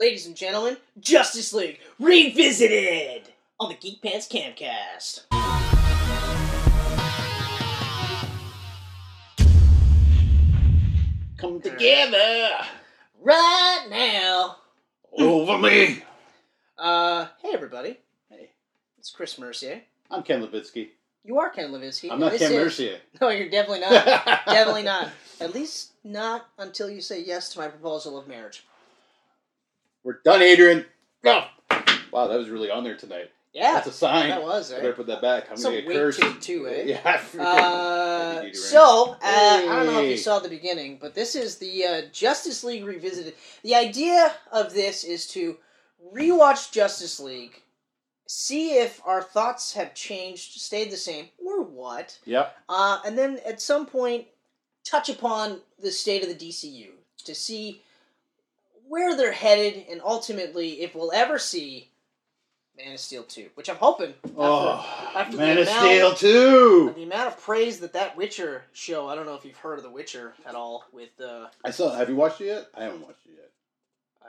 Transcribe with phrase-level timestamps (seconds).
[0.00, 3.28] Ladies and gentlemen, Justice League Revisited
[3.60, 5.26] on the Geek Pants Camcast.
[11.36, 12.48] Come together
[13.22, 14.56] Right now.
[15.18, 16.02] over me.
[16.78, 17.98] Uh, hey everybody.
[18.30, 18.50] Hey,
[18.98, 19.82] It's Chris Mercier.
[20.10, 20.88] I'm Ken Levitsky.
[21.24, 22.10] You are Ken Levitsky.
[22.10, 22.98] I'm not Ken Mercier.
[23.20, 23.90] No, you're definitely not.
[24.46, 25.10] definitely not.
[25.40, 28.64] At least not until you say yes to my proposal of marriage.
[30.04, 30.86] We're done, Adrian.
[31.22, 31.44] No.
[32.12, 33.30] Wow, that was really on there tonight.
[33.52, 34.28] Yeah, That's a sign.
[34.28, 34.80] that was, I eh?
[34.80, 35.50] better put that back.
[35.50, 36.20] I'm Some gonna get cursed.
[36.22, 36.82] to too, eh?
[36.86, 37.20] Yeah.
[37.36, 38.54] Uh, right?
[38.56, 42.02] so, uh, I don't know if you saw the beginning, but this is the uh,
[42.12, 43.34] Justice League Revisited.
[43.64, 45.56] The idea of this is to
[46.14, 47.60] rewatch Justice League,
[48.28, 52.56] see if our thoughts have changed, stayed the same, or what, Yep.
[52.68, 54.26] uh, and then at some point
[54.84, 56.90] touch upon the state of the DCU
[57.24, 57.82] to see
[58.90, 61.88] where they're headed, and ultimately if we'll ever see
[62.76, 64.14] Man of Steel 2, which I'm hoping.
[64.24, 66.92] After, Oh, after the Man of amount- Steel too.
[66.96, 69.84] the amount of praise that that Witcher show, I don't know if you've heard of
[69.84, 71.94] The Witcher at all, with uh, I saw.
[71.94, 72.68] Have you watched it yet?
[72.74, 73.50] I haven't watched it yet.
[74.24, 74.28] uh,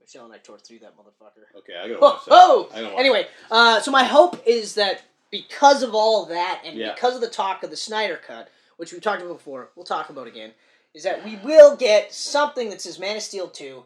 [0.00, 1.58] Michelle and I tore through that motherfucker.
[1.58, 2.30] Okay, I gotta Oh, watch that.
[2.34, 2.68] oh!
[2.72, 6.78] I gotta watch Anyway, uh, so my hope is that because of all that and
[6.78, 6.94] Yeah.
[6.94, 10.08] because of the talk of the Snyder Cut, which we've talked about before, we'll talk
[10.08, 10.52] about again,
[10.94, 13.82] is that we will get something that says Man of Steel 2,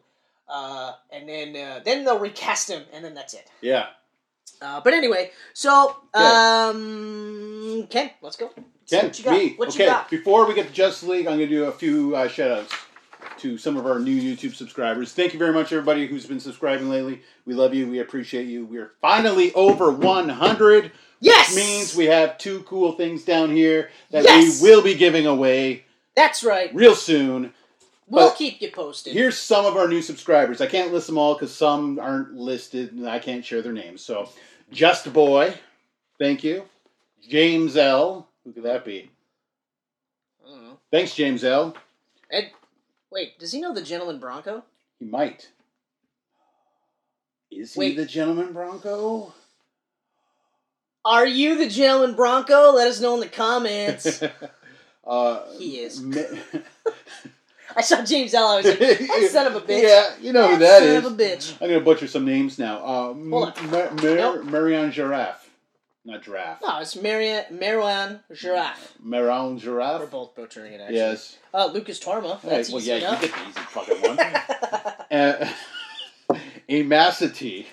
[0.48, 3.48] uh, and then uh, then they'll recast him, and then that's it.
[3.60, 3.86] Yeah.
[4.60, 8.50] Uh, but anyway, so um, Ken, let's go.
[8.88, 9.38] Ken, what you got?
[9.38, 9.54] me.
[9.56, 12.28] What okay, before we get to Justice League, I'm going to do a few uh,
[12.28, 12.74] shout outs
[13.38, 15.12] to some of our new YouTube subscribers.
[15.12, 17.22] Thank you very much, everybody who's been subscribing lately.
[17.44, 17.86] We love you.
[17.88, 18.64] We appreciate you.
[18.64, 24.24] We're finally over 100, Yes, which means we have two cool things down here that
[24.24, 24.62] Yes!
[24.62, 25.85] we will be giving away
[26.16, 26.74] that's right.
[26.74, 27.52] real soon.
[28.08, 29.12] We'll But keep you posted.
[29.14, 30.60] Here's some of our new subscribers.
[30.60, 34.00] I can't list them all because some aren't listed and I can't share their names.
[34.02, 34.28] So,
[34.70, 35.54] Just Boy,
[36.18, 36.64] thank you.
[37.28, 38.28] James L.
[38.44, 39.10] Who could that be?
[40.46, 40.78] I don't know.
[40.92, 41.76] Thanks, James L.
[42.30, 42.50] Ed,
[43.10, 44.62] wait, does he know the gentleman Bronco?
[45.00, 45.50] He might.
[47.50, 47.96] Is he Wait.
[47.96, 49.32] the gentleman Bronco?
[51.04, 52.72] Are you the gentleman Bronco?
[52.72, 54.22] Let us know in the comments.
[55.06, 56.02] uh, He is.
[56.02, 56.22] me-
[57.76, 58.46] I saw James L.
[58.48, 59.82] I was like, that son of a bitch.
[59.82, 61.04] Yeah, you know who That that son is.
[61.04, 61.52] of a bitch.
[61.60, 62.78] I'm gonna butcher some names now.
[62.78, 63.70] Uh, Hold on.
[63.70, 64.42] Mar- Mar-.
[64.44, 65.50] Marion Giraffe,
[66.04, 66.62] not giraffe.
[66.62, 68.94] No, it's Marian, Marwan Giraffe.
[69.02, 70.10] Marion We're Giraffe.
[70.10, 70.96] both butchering it, actually.
[70.96, 71.36] Yes.
[71.52, 72.40] Uh, Lucas Torma.
[72.40, 73.22] Hey, That's well, easy yeah, enough.
[73.22, 74.20] you get the easy fucking one.
[75.10, 75.52] uh,
[76.68, 77.66] Amacity.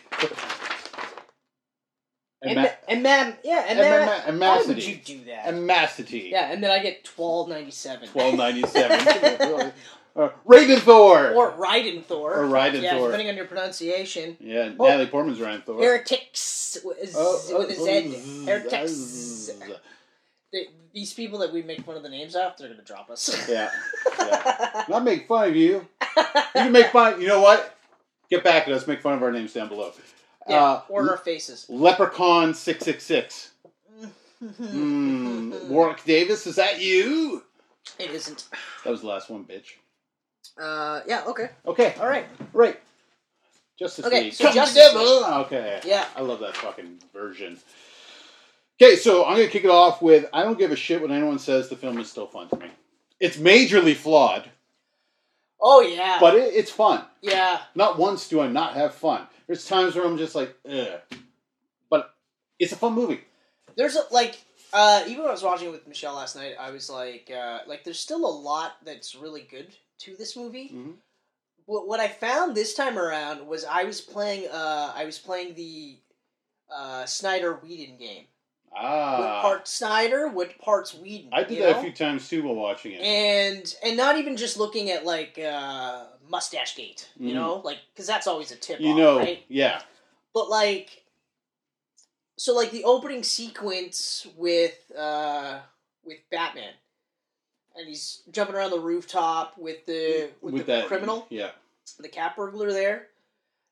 [2.43, 5.47] And, and man, yeah, and man, Ama- why would you do that?
[5.49, 6.29] Amacity.
[6.31, 8.07] yeah, and then I get twelve ninety seven.
[8.09, 9.71] Twelve ninety seven.
[10.15, 11.31] uh, Raven Thor.
[11.33, 12.33] or Raiden Thor.
[12.33, 13.07] Or Raiden yeah, Thor.
[13.07, 14.37] depending on your pronunciation.
[14.39, 14.85] yeah, Oh.
[14.85, 15.81] Natalie Portman's Ryan Thor.
[15.81, 18.09] Heretics with, Oh, oh, with a oh, Z.
[18.11, 19.51] zzz, Heretics.
[20.53, 23.49] They, these people that we make fun of the names of, they're gonna drop us.
[23.49, 23.71] Yeah.
[24.19, 24.83] yeah.
[24.87, 25.87] Not make fun of you.
[26.15, 27.19] You can make fun.
[27.19, 27.75] You know what?
[28.29, 28.85] Get back at us.
[28.85, 29.91] Make fun of our names down below.
[30.47, 31.65] Yeah, Uh, or our faces.
[31.69, 33.51] Leprechaun six six six.
[34.57, 35.53] Hmm.
[35.69, 37.43] Warwick Davis, is that you?
[37.99, 38.45] It isn't.
[38.83, 39.73] That was the last one, bitch.
[40.61, 41.23] Uh, yeah.
[41.27, 41.49] Okay.
[41.65, 41.95] Okay.
[41.99, 42.25] All right.
[42.53, 42.79] Right.
[43.79, 44.33] Justice Okay, League.
[44.33, 45.05] so Come Justice together.
[45.45, 45.81] Okay.
[45.85, 46.05] Yeah.
[46.15, 47.57] I love that fucking version.
[48.81, 51.39] Okay, so I'm gonna kick it off with I don't give a shit when anyone
[51.39, 52.67] says the film is still fun to me.
[53.19, 54.49] It's majorly flawed,
[55.61, 56.17] Oh yeah.
[56.19, 57.05] but it, it's fun.
[57.21, 57.61] yeah.
[57.75, 59.27] Not once do I not have fun.
[59.47, 60.99] There's times where I'm just like, ugh.
[61.89, 62.13] But
[62.59, 63.21] it's a fun movie.
[63.75, 64.37] There's a, like
[64.71, 67.59] uh, even when I was watching it with Michelle last night, I was like, uh,
[67.67, 69.67] like there's still a lot that's really good
[69.99, 70.69] to this movie.
[70.73, 70.93] Mhm.
[71.65, 75.55] What what I found this time around was I was playing uh I was playing
[75.55, 75.97] the
[76.73, 78.25] uh Snyder Whedon game.
[78.75, 79.19] Ah.
[79.19, 81.29] What part Snyder, what parts Whedon.
[81.31, 81.79] I did that know?
[81.79, 83.01] a few times too while watching it.
[83.01, 87.35] and and not even just looking at like uh mustache gate, you Mhm.
[87.35, 88.79] know, like because that's always a tip.
[88.81, 89.45] you off, know, right?
[89.49, 89.81] yeah.
[90.33, 91.03] but like
[92.37, 95.59] so like the opening sequence with uh
[96.03, 96.73] with batman
[97.75, 101.51] and he's jumping around the rooftop with the with, the criminal Yeah.
[101.99, 103.09] the cat burglar there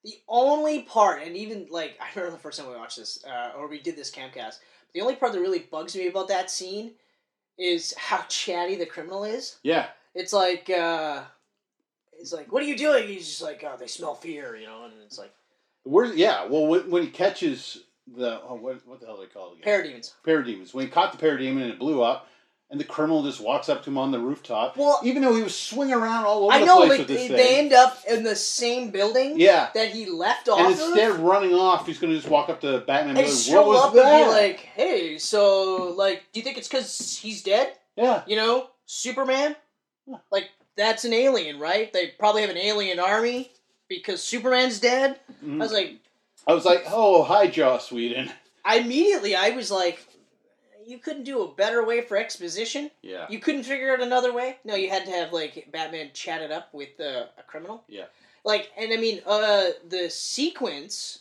[0.03, 3.53] the only part and even like i remember the first time we watched this uh,
[3.57, 4.59] or we did this camcast
[4.93, 6.91] the only part that really bugs me about that scene
[7.57, 9.87] is how chatty the criminal is Yeah.
[10.13, 11.23] it's like uh
[12.21, 14.85] he's like what are you doing he's just like oh they smell fear you know
[14.85, 15.33] and it's like
[15.83, 16.45] Where's yeah?
[16.45, 17.79] Well, when, he catches
[18.15, 19.83] the oh, what what the hell do they call it again?
[19.83, 20.73] parademons Parademons.
[20.73, 22.27] When he caught the parademon and it blew up,
[22.69, 24.77] and the criminal just walks up to him on the rooftop.
[24.77, 27.07] Well- even though he was swinging around all over I the know, place like with
[27.07, 27.37] this they, thing.
[27.37, 29.69] they end up in the same building yeah.
[29.73, 32.61] that he left off And instead of running off, he's going to just walk up
[32.61, 35.17] to Batman and and be like, show "What was up that?" and be like, "Hey,
[35.17, 37.73] so like, do you think it's because he's dead?
[37.97, 39.55] "Yeah, You know, Superman?
[40.05, 40.17] Yeah.
[40.31, 41.91] Like that's an alien, right?
[41.91, 43.51] They probably have an alien army
[43.87, 45.55] because Superman's dead." Mhm.
[45.55, 45.95] I was like,
[46.47, 48.31] I was like, "Oh, hi, Joss Whedon."
[48.63, 50.05] I immediately I was like,
[50.85, 52.91] "You couldn't do a better way for exposition.
[53.01, 54.57] Yeah, You couldn't figure out another way.
[54.63, 57.83] No, you had to have like Batman chat it up with uh, a criminal.
[57.87, 58.05] Yeah.
[58.43, 61.19] Like, and I mean, uh, the sequence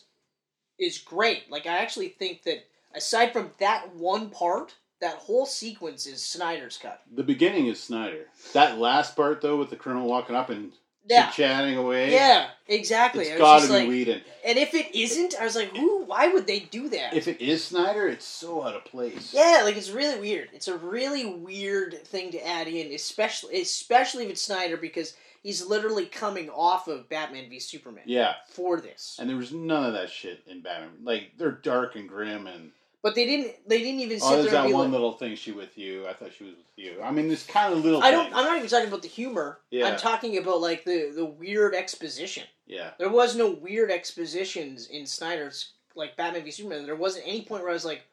[0.79, 1.51] is great.
[1.51, 2.65] Like, I actually think that
[2.95, 7.01] aside from that one part, that whole sequence is Snyder's cut.
[7.13, 8.27] the beginning is Snyder.
[8.53, 10.71] That last part though, with the criminal walking up and
[11.07, 11.31] Yeah.
[11.31, 13.25] chatting away, Yeah, exactly.
[13.25, 14.21] it's got to be like, Whedon.
[14.45, 16.03] and if it isn't, I was like, who?
[16.03, 17.15] Why would they do that?
[17.15, 19.33] If it is Snyder, it's so out of place.
[19.33, 20.49] Yeah, like it's really weird.
[20.53, 25.65] It's a really weird thing to add in, especially especially if it's Snyder because he's
[25.65, 29.17] literally coming off of Batman v Superman Yeah, for this.
[29.19, 30.91] and there was none of that shit in Batman.
[31.03, 32.71] Like they're dark and grim, and
[33.03, 35.35] But they didn't they didn't even sit oh, there's there that one like, little thing
[35.35, 36.07] she with you.
[36.07, 37.01] I thought she was with you.
[37.01, 38.03] I mean, this kind of little.
[38.03, 38.35] I don't things.
[38.35, 39.59] I'm not even talking about the humor.
[39.71, 39.87] Yeah.
[39.87, 42.43] I'm talking about like the the weird exposition.
[42.67, 46.85] Yeah, There was no weird expositions in Snyder's like Batman v Superman.
[46.85, 48.03] There wasn't any point where I was like,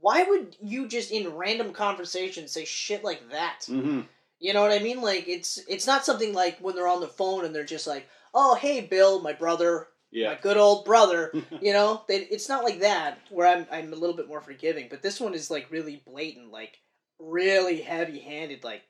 [0.00, 3.66] why would you just in random conversation say shit like that?
[3.68, 4.02] mm-hmm.
[4.40, 5.02] You know what I mean?
[5.02, 8.08] Like it's it's not something like when they're on the phone and they're just like,
[8.32, 12.64] "Oh, hey, Bill, my brother, my yeah, good old brother." you know, they, it's not
[12.64, 14.86] like that where I'm I'm a little bit more forgiving.
[14.90, 16.78] But this one is like really blatant, like
[17.18, 18.64] really heavy handed.
[18.64, 18.82] Like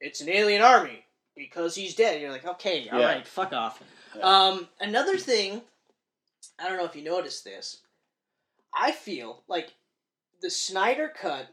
[0.00, 1.04] it's an alien army
[1.36, 2.20] because he's dead.
[2.20, 3.22] You're like, okay, all right, Yeah.
[3.24, 3.82] fuck off.
[4.16, 4.22] Yeah.
[4.22, 5.62] Um, another thing,
[6.58, 7.78] I don't know if you noticed this.
[8.78, 9.72] I feel like
[10.42, 11.48] the Snyder cut,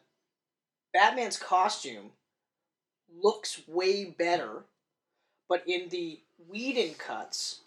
[0.93, 2.11] Batman's costume
[3.21, 4.63] looks way better,
[5.49, 6.19] but in the
[6.49, 7.61] Whedon cuts,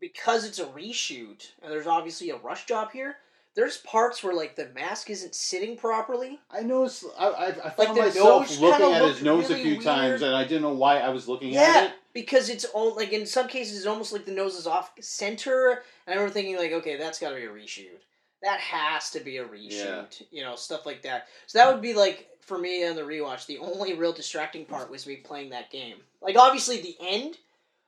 [0.00, 3.16] because it's a reshoot and there's obviously a rush job here,
[3.54, 6.38] there's parts where like the mask isn't sitting properly.
[6.50, 7.04] I noticed.
[7.18, 9.84] I, I, I found Like, myself looking at his nose really a few weird.
[9.84, 11.86] times, and I didn't know why I was looking Yeah, at it.
[11.86, 14.92] Yeah, because it's all like in some cases it's almost like the nose is off
[15.00, 15.70] center.
[15.70, 17.98] And I remember thinking like, okay, that's got to be a reshoot.
[18.42, 20.22] That has to be a reshoot.
[20.30, 21.26] You know, stuff like that.
[21.48, 23.46] So that would be like for me on the rewatch.
[23.46, 25.96] The only real distracting part was me playing that game.
[26.22, 27.38] Like obviously the end,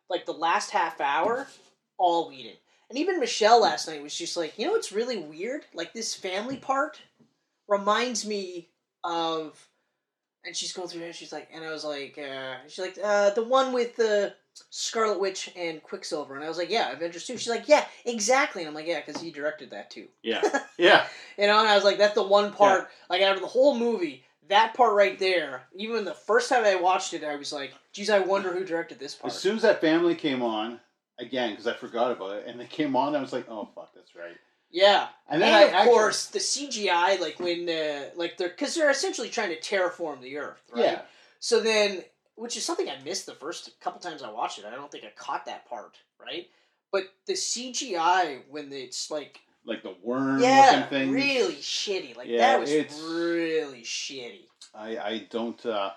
[0.08, 1.46] like the last half hour,
[2.00, 2.56] all Whedon.
[2.88, 5.64] And even Michelle last night was just like, you know, it's really weird.
[5.74, 7.00] Like this family part
[7.68, 8.68] reminds me
[9.04, 9.68] of
[10.44, 11.06] and she's going through it.
[11.06, 14.34] And she's like, and I was like, uh, she's like, uh, the one with the
[14.70, 17.36] Scarlet Witch and Quicksilver, and I was like, yeah, Avengers two.
[17.36, 20.08] She's like, yeah, exactly, and I'm like, yeah, because he directed that too.
[20.22, 20.42] Yeah,
[20.78, 21.06] yeah.
[21.38, 23.78] You know, and I was like, that's the one part, like out of the whole
[23.78, 25.62] movie, that part right there.
[25.74, 28.98] Even the first time I watched it, I was like, geez, I wonder who directed
[28.98, 29.32] this part.
[29.32, 30.80] As soon as that family came on
[31.20, 33.94] again, because I forgot about it, and they came on, I was like, "Oh fuck,
[33.94, 34.36] that's right."
[34.72, 38.48] yeah, And and, then I of actually- course the CGI, like when, uh, like they're,
[38.48, 40.84] because they're essentially trying to terraform the Earth, right?
[40.84, 41.02] Yeah,
[41.40, 42.04] So then,
[42.36, 44.64] which is something I missed the first couple times I watched it.
[44.64, 46.48] I don't think I caught that part, right?
[46.92, 51.10] But the CGI when it's like, like the worm yeah, looking thing.
[51.12, 52.16] really shitty.
[52.16, 54.46] Like Yeah, that was it's- really shitty.
[54.74, 55.64] I I don't.
[55.66, 55.90] uh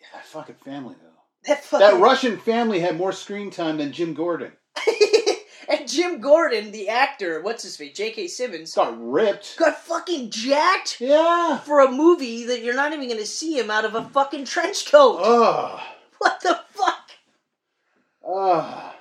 [0.00, 1.08] Yeah, that fucking family though.
[1.46, 4.52] That That Russian family had more screen time than Jim Gordon.
[5.68, 8.28] and Jim Gordon, the actor, what's his face, J.K.
[8.28, 9.56] Simmons, Got ripped.
[9.56, 11.58] got fucking jacked Yeah.
[11.58, 14.44] for a movie that you're not even going to see him out of a fucking
[14.44, 15.18] trench coat.
[15.22, 15.80] Ugh.
[16.18, 17.10] What the fuck?
[18.24, 18.94] Ugh.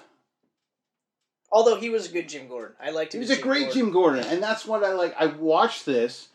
[1.52, 3.20] Although he was a good Jim Gordon, I liked him.
[3.20, 3.78] He was as a great Gordon.
[3.78, 5.14] Jim Gordon, and that's what I like.
[5.20, 6.30] I watched this,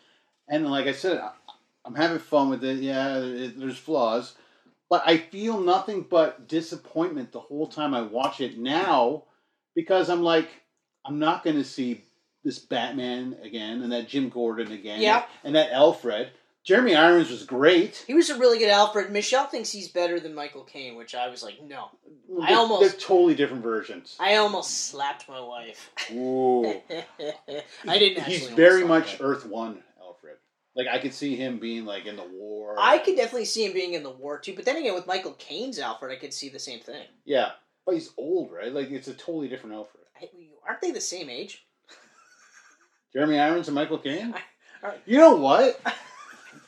[0.46, 1.20] and like I said,
[1.84, 2.76] I'm having fun with it.
[2.78, 4.34] Yeah, it, there's flaws,
[4.90, 9.24] but I feel nothing but disappointment the whole time I watch it now,
[9.74, 10.48] because I'm like,
[11.04, 12.02] I'm not going to see
[12.44, 15.24] this Batman again, and that Jim Gordon again, Yeah.
[15.44, 16.30] and that Alfred.
[16.64, 18.02] Jeremy Irons was great.
[18.08, 19.12] He was a really good Alfred.
[19.12, 21.90] Michelle thinks he's better than Michael Caine, which I was like, no.
[22.42, 24.16] I They're- almost- they're totally different versions.
[24.18, 25.90] I almost slapped my wife.
[26.12, 26.66] Ooh.
[27.86, 28.24] I didn't.
[28.24, 29.24] He's very much her.
[29.26, 29.80] Earth One.
[30.76, 32.76] Like I could see him being like in the war.
[32.78, 35.32] I could definitely see him being in the war too, but then again, with Michael
[35.38, 37.06] Caine's Alfred, I could see the same thing.
[37.24, 37.52] Yeah,
[37.86, 38.72] but he's old, right?
[38.72, 40.04] Like it's a totally different Alfred.
[40.20, 40.28] I-
[40.68, 41.64] Aren't they the same age?
[43.12, 44.34] Jeremy Irons and Michael Caine.
[44.82, 45.00] Alright.
[45.06, 45.80] You know what?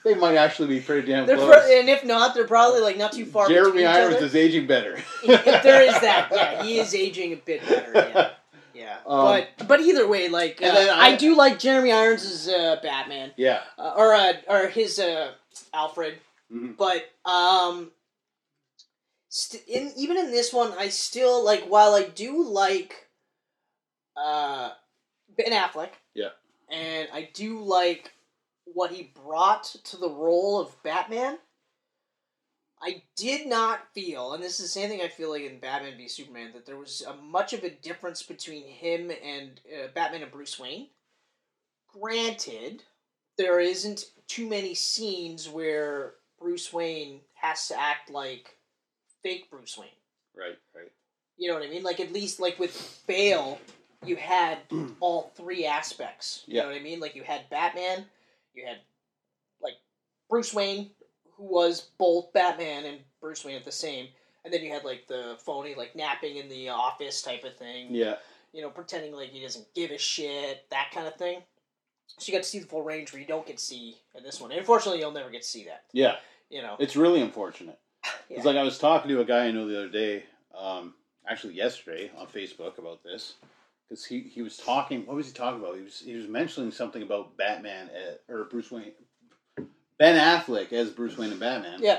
[0.05, 1.50] They might actually be pretty damn They're close.
[1.67, 3.49] pro- and if not, they're probably like not too far.
[3.49, 4.25] Jeremy Irons other.
[4.27, 4.95] is aging better.
[5.23, 7.93] if there is that, yeah, he is aging a bit better.
[7.95, 8.31] Yeah.
[9.07, 9.25] Um,
[9.59, 13.33] but but either way, like uh, I, I- do like Jeremy Irons as uh, Batman,
[13.37, 15.33] Yeah, uh, or uh, or his uh,
[15.75, 16.19] Alfred.
[16.52, 16.76] Mhm.
[16.76, 17.90] But um,
[19.28, 21.64] st- in even in this one, I still like.
[21.64, 23.09] While I do like
[24.17, 24.71] uh,
[25.37, 26.31] Ben Affleck, Yeah.
[26.71, 28.12] and I do like
[28.64, 31.38] what he brought to the role of Batman.
[32.80, 35.97] I did not feel, and this is the same thing I feel like in Batman
[35.97, 40.23] v Superman, that there was a, much of a difference between him and uh, Batman
[40.23, 40.88] and Bruce Wayne.
[41.92, 42.85] Granted,
[43.37, 48.56] there isn't too many scenes where Bruce Wayne has to act like
[49.23, 49.88] fake Bruce Wayne.
[50.37, 50.92] Right, right.
[51.37, 51.82] You know what I mean?
[51.82, 53.58] Like at least like with Bale,
[54.04, 54.58] you had
[55.00, 56.44] all three aspects.
[56.47, 56.62] You Yeah.
[56.62, 57.00] know what I mean?
[57.00, 58.04] Like you had Batman,
[58.54, 58.78] you had
[59.61, 59.75] like
[60.30, 60.90] Bruce Wayne,
[61.38, 64.09] who was both Batman and Bruce Wayne at the same,
[64.45, 67.95] and then you had like the phony like napping in the office type of thing.
[67.95, 68.16] Yeah.
[68.52, 71.42] You know, pretending like he doesn't give a shit, that kind of thing.
[72.18, 74.25] So you got to see the full range where you don't get to see in
[74.25, 74.50] this one.
[74.50, 75.85] And unfortunately, you'll never get to see that.
[75.92, 76.16] Yeah.
[76.50, 76.76] You know.
[76.78, 77.78] It's really unfortunate.
[78.30, 78.37] Yeah.
[78.37, 80.25] It's like I was talking to a guy I know the other day,
[80.57, 80.92] um,
[81.26, 83.35] actually yesterday on Facebook about this,
[83.88, 85.07] because he, he was talking.
[85.07, 85.76] What was he talking about?
[85.76, 88.92] He was he was mentioning something about Batman uh or Bruce Wayne,
[89.99, 91.81] Ben Affleck as Bruce Wayne and Batman.
[91.83, 91.99] Yeah.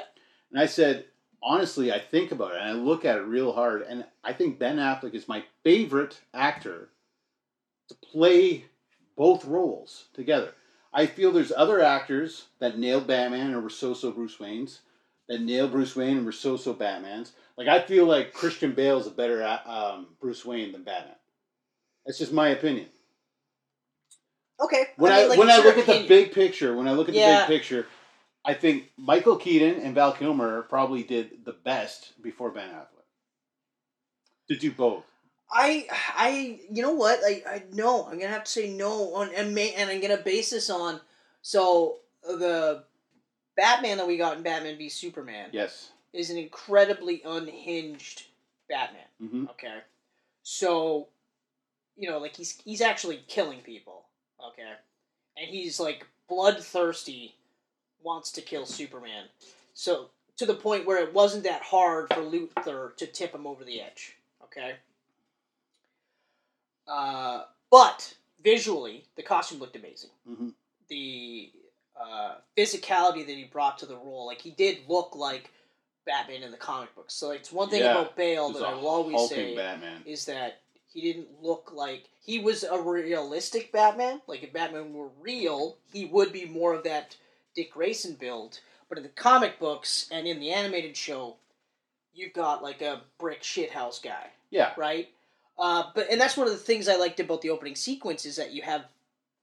[0.52, 1.06] And I said,
[1.44, 4.60] honestly, I think about it and I look at it real hard, and I think
[4.60, 6.90] Ben Affleck is my favorite actor
[7.90, 8.66] to play
[9.16, 10.54] both roles together.
[10.94, 14.80] I feel there's other actors that nailed Batman and were so-so Bruce Waynes,
[15.28, 17.32] that nailed Bruce Wayne and were so-so Batmans.
[17.58, 21.16] Like I feel like Christian Bale is a better um, Bruce Wayne than Batman.
[22.06, 22.88] That's just my opinion.
[24.62, 24.88] Okay.
[24.98, 27.14] When I, mean, like, when I look at the big picture, when I look at
[27.14, 27.88] the big picture,
[28.46, 33.06] I think Michael Keaton and Val Kilmer probably did the best before Ben Affleck.
[34.50, 35.06] To do both.
[35.52, 39.34] I I you know what I I no I'm gonna have to say no on
[39.36, 41.00] and ma- and I'm gonna base this on
[41.42, 42.84] so the
[43.56, 45.92] Batman that we got in Batman v Superman Yes.
[46.14, 48.24] is an incredibly unhinged
[48.70, 49.06] Batman.
[49.20, 49.80] hmm Okay,
[50.44, 51.08] so
[51.96, 54.06] you know like he's he's actually killing people.
[54.48, 54.72] Okay,
[55.38, 57.36] and he's like bloodthirsty,
[58.04, 59.26] wants to kill Superman.
[59.74, 63.64] So to the point where it wasn't that hard for Luthor to tip him over
[63.64, 64.16] the edge.
[64.44, 64.76] Okay.
[66.88, 70.10] Uh, but visually, the costume looked amazing.
[70.28, 70.50] hmm
[70.88, 71.52] The
[72.00, 75.52] uh, physicality that he brought to the role, like he did look like
[76.06, 77.14] Batman in the comic books.
[77.14, 77.92] So it's one thing Yeah.
[77.92, 80.02] about Bale that I will always say Batman.
[80.06, 80.62] is that
[81.00, 84.22] he didn't look like he was a realistic Batman.
[84.28, 87.16] Like if Batman were real, he would be more of that
[87.56, 88.60] Dick Grayson build.
[88.88, 91.36] But in the comic books and in the animated show,
[92.14, 94.74] you've got like a brick shithouse guy, Yeah.
[94.78, 95.10] right?
[95.58, 98.36] Uh, but and that's one of the things I liked about the opening sequence is
[98.38, 98.86] that you have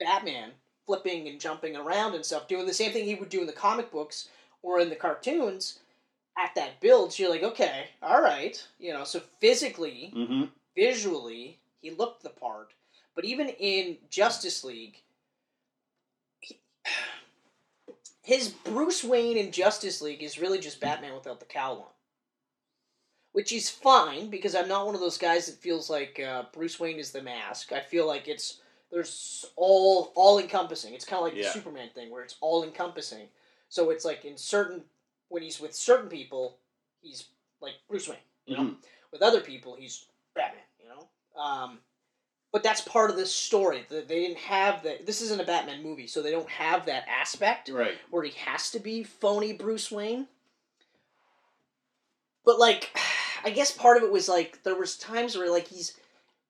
[0.01, 0.51] Batman
[0.87, 3.53] flipping and jumping around and stuff, doing the same thing he would do in the
[3.53, 4.29] comic books
[4.63, 5.79] or in the cartoons.
[6.39, 9.05] At that build, so you're like, okay, all right, you know.
[9.05, 10.45] So physically, hmm
[10.77, 12.73] visually, he looked the part.
[13.17, 15.03] But even in Justice League,
[16.41, 16.61] he-
[18.23, 21.93] his Bruce Wayne in Justice League is really just Batman without the cowl on.
[23.33, 26.81] Which is fine because I'm not one of those guys that feels like uh, Bruce
[26.81, 27.71] Wayne is the mask.
[27.73, 30.95] I feel like it's there's all all encompassing.
[30.95, 33.29] It's kind of like the Superman thing where it's all encompassing.
[33.69, 34.83] So it's like in certain
[35.29, 36.59] when he's with certain people,
[37.03, 37.27] he's
[37.61, 38.19] like Bruce Wayne.
[38.47, 38.77] You know, Mhm.
[39.13, 40.63] with other people, he's Batman.
[41.37, 41.79] Um,
[42.53, 43.85] but that's part of the story.
[43.89, 45.05] The- They didn't have that.
[45.07, 47.99] This isn't a Batman movie, so they don't have that aspect Right.
[48.11, 50.29] where he has to be phony Bruce Wayne.
[52.45, 52.91] But like,
[53.45, 55.95] I guess part of it was like there was times where like he's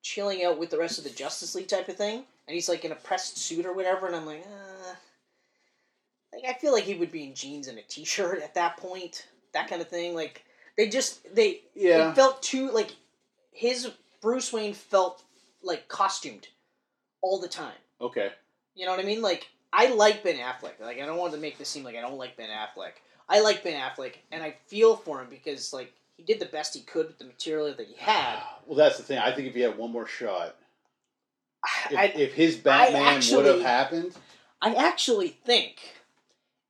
[0.02, 2.84] chilling out with the rest of the Justice League type of thing, and he's like
[2.84, 4.94] in a pressed suit or whatever, and I'm like, uh,
[6.32, 9.26] like I feel like he would be in jeans and a t-shirt at that point,
[9.52, 10.14] that kind of thing.
[10.14, 10.44] Like
[10.76, 12.10] they just they Yeah.
[12.10, 12.92] it felt too like
[13.52, 13.90] his
[14.20, 15.22] Bruce Wayne felt
[15.62, 16.48] like costumed
[17.22, 17.74] all the time.
[18.00, 18.30] Okay.
[18.74, 19.22] You know what I mean?
[19.22, 20.80] Like I like Ben Affleck.
[20.80, 22.92] Like I don't want to make this seem like I don't like Ben Affleck.
[23.28, 26.74] I like Ben Affleck, and I feel for him because like he did the best
[26.74, 28.38] he could with the material that he ah, had.
[28.66, 29.18] Well, that's the thing.
[29.18, 30.56] I think if he had one more shot,
[31.90, 34.14] if, I, if his Batman would have happened,
[34.62, 35.78] I actually think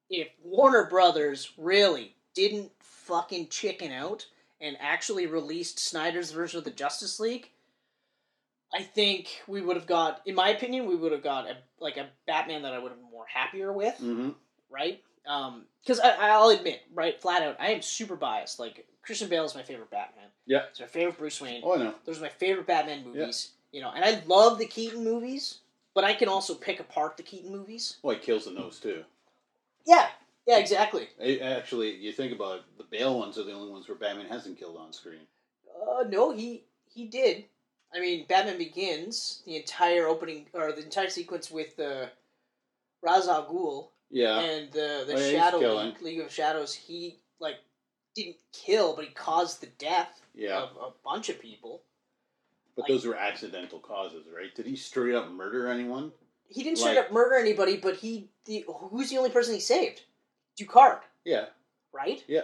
[0.09, 4.26] if Warner Brothers really didn't fucking chicken out
[4.61, 7.51] and actually released Snyder's version of the Justice League,
[8.75, 11.97] I think we would have got, in my opinion, we would have got a like
[11.97, 13.95] a Batman that I would have been more happier with.
[13.97, 14.31] hmm
[14.71, 15.01] right?
[15.83, 18.59] Because I I'll admit, right, flat out, I am super biased.
[18.59, 20.27] Like Christian Bale is my favorite Batman.
[20.47, 20.63] Yeah.
[20.71, 21.63] It's my favorite Bruce Wayne.
[21.65, 21.95] oh, I know.
[22.05, 23.51] Those are my favorite Batman movies.
[23.73, 25.59] You know, and I love the Keaton movies,
[25.95, 27.97] but I can also pick apart the Keaton movies.
[28.03, 29.03] Well, he kills the nose too.
[29.87, 30.09] Yeah,
[30.47, 31.09] Yeah, exactly.
[31.43, 34.59] Actually, you think about it, the Bale ones are the only ones where Batman hasn't
[34.59, 35.21] killed on screen.
[35.88, 37.45] Uh, no, he he did.
[37.95, 42.07] I mean, Batman Begins, the entire opening or the entire sequence with uh,
[43.03, 45.83] Ra's al Ghul Yeah, and the the Oh, Shadow.
[45.83, 46.75] League, League of Shadows.
[46.75, 47.57] He like
[48.15, 50.59] didn't kill, but he caused the death yeah.
[50.62, 51.83] of a bunch of people.
[52.76, 54.55] But those were accidental causes, right?
[54.55, 56.12] Did he straight up murder anyone?
[56.49, 59.61] He didn't straight Like- up murder anybody, but he the who's the only person he
[59.61, 60.03] saved?
[60.59, 61.47] Ducard, Yeah,
[61.93, 62.23] right?
[62.27, 62.43] Yeah.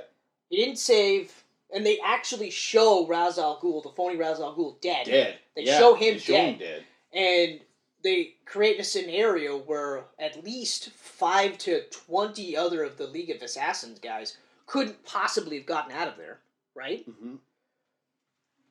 [0.49, 1.33] He didn't save,
[1.75, 5.07] and they actually show Ra's al Ghul, the phony Ra's al Ghul, dead.
[5.07, 5.39] dead.
[5.57, 6.49] They Yeah, show him they show dead.
[6.55, 6.85] him dead.
[7.13, 7.61] and
[8.05, 13.41] they create a scenario where at least five to twenty other of the League of
[13.43, 16.41] Assassins guys couldn't possibly have gotten out of there,
[16.75, 17.05] right?
[17.05, 17.37] hmm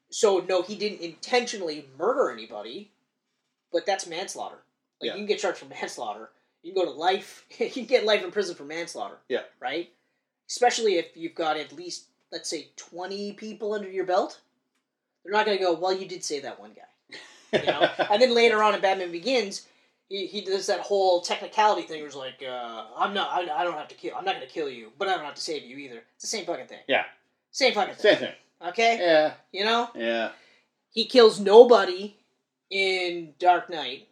[0.10, 2.92] So no, he didn't intentionally murder anybody,
[3.72, 4.58] but that's manslaughter.
[5.00, 5.14] Like Yeah.
[5.14, 6.30] you can get charged for manslaughter.
[6.64, 7.46] You can go to life.
[7.60, 9.18] you can get life in prison for manslaughter.
[9.30, 9.42] Yeah.
[9.60, 9.92] Right.
[10.50, 14.40] Especially if you've got at least let's say twenty people under your belt.
[15.24, 15.74] They're not going to go.
[15.74, 17.60] Well, you did save that one guy.
[17.60, 17.82] You know?
[18.12, 19.68] and then later on in Batman Begins,
[20.10, 23.64] he, he does that whole technicality thing where he's like, uh, I'm not, I, I
[23.64, 25.42] don't have to kill, I'm not going to kill you, but I don't have to
[25.42, 26.02] save you either.
[26.16, 26.80] It's the same fucking thing.
[26.88, 27.04] Yeah.
[27.52, 28.02] Same fucking thing.
[28.02, 28.34] Same thing.
[28.70, 28.98] Okay?
[29.00, 29.90] Yeah, You know?
[29.96, 30.32] yeah.
[30.92, 32.16] He kills nobody
[32.70, 34.08] in Dark Knight.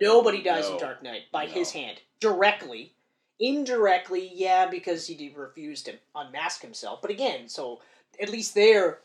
[0.00, 1.52] Nobody dies in Dark Knight by No.
[1.52, 2.00] his hand.
[2.20, 2.92] Directly.
[3.40, 7.00] Indirectly, yeah, because he refused to unmask himself.
[7.00, 7.80] But again, so
[8.20, 8.98] at least there,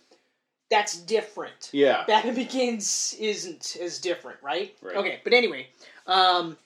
[0.72, 1.70] that's different.
[1.72, 2.04] Yeah.
[2.08, 4.76] Batman Begins isn't as different, right?
[4.82, 4.96] Right.
[4.96, 5.68] Okay, but anyway,
[6.08, 6.58] um,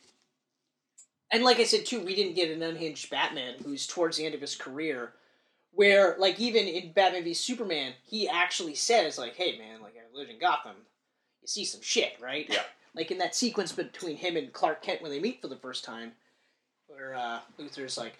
[1.30, 4.34] and like I said too, we didn't get an unhinged Batman who's towards the end
[4.34, 5.12] of his career,
[5.74, 10.18] where like even in Batman v Superman, he actually says like, "Hey man, like I
[10.18, 10.78] lived in Gotham,
[11.42, 12.64] you see some shit, right?" Yeah.
[12.96, 15.84] Like in that sequence between him and Clark Kent when they meet for the first
[15.84, 16.14] time,
[16.88, 18.14] where uh, Luthor's like,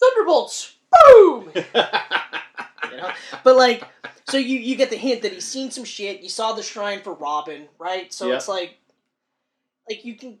[0.00, 0.74] "Thunderbolts,
[1.06, 3.10] boom!" you know?
[3.44, 3.84] But like,
[4.28, 6.20] so you you get the hint that he's seen some shit.
[6.20, 8.12] You saw the shrine for Robin, right?
[8.12, 8.36] So Yeah.
[8.36, 8.76] it's like,
[9.88, 10.38] like you can,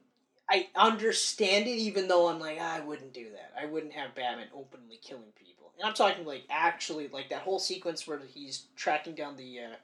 [0.50, 3.52] I understand it, even though I'm like, I wouldn't do that.
[3.60, 5.72] I wouldn't have Batman openly killing people.
[5.78, 9.76] And I'm talking like actually like that whole sequence where he's tracking down the uh,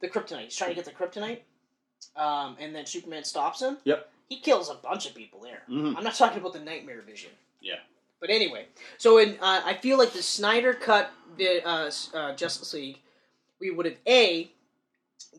[0.00, 0.44] the kryptonite.
[0.44, 1.40] He's trying to get the kryptonite,
[2.16, 3.78] um, and then Superman stops him.
[3.84, 4.08] Yep.
[4.28, 5.62] He kills a bunch of people there.
[5.68, 5.96] Mhm.
[5.96, 7.30] I'm not talking about the nightmare vision.
[7.60, 7.78] Yeah.
[8.20, 8.66] But anyway,
[8.98, 12.98] so in uh, I feel like the Snyder cut the uh, uh, Justice League,
[13.60, 14.50] we would have a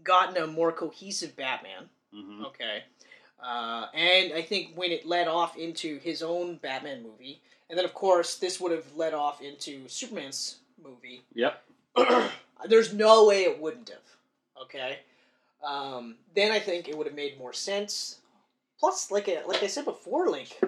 [0.03, 1.89] gotten a more cohesive Batman.
[2.13, 2.45] Mhm.
[2.45, 2.83] Okay.
[3.39, 7.85] Uh, and I think when it led off into his own Batman movie, and then
[7.85, 11.23] of course this would have led off into Superman's movie.
[11.33, 11.63] Yep.
[12.67, 14.63] There's no way it wouldn't have.
[14.63, 14.99] Okay.
[15.63, 18.19] Um, then I think it would have made more sense.
[18.79, 20.59] Plus, like I, like I said before, like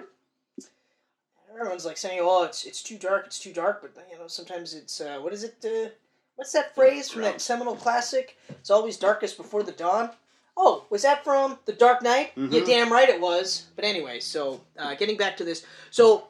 [1.50, 4.74] everyone's like saying, "Oh, it's it's too dark, it's too dark," but you know sometimes
[4.74, 5.56] it's uh, what is it?
[5.64, 5.90] Uh,
[6.36, 8.36] what's that phrase from that seminal classic?
[8.48, 10.10] It's always darkest before the dawn.
[10.56, 12.34] Oh, was that from The Dark Knight?
[12.34, 12.52] Mhm.
[12.52, 13.66] Yeah, damn right it was.
[13.76, 16.26] But anyway, so uh, getting back to this, so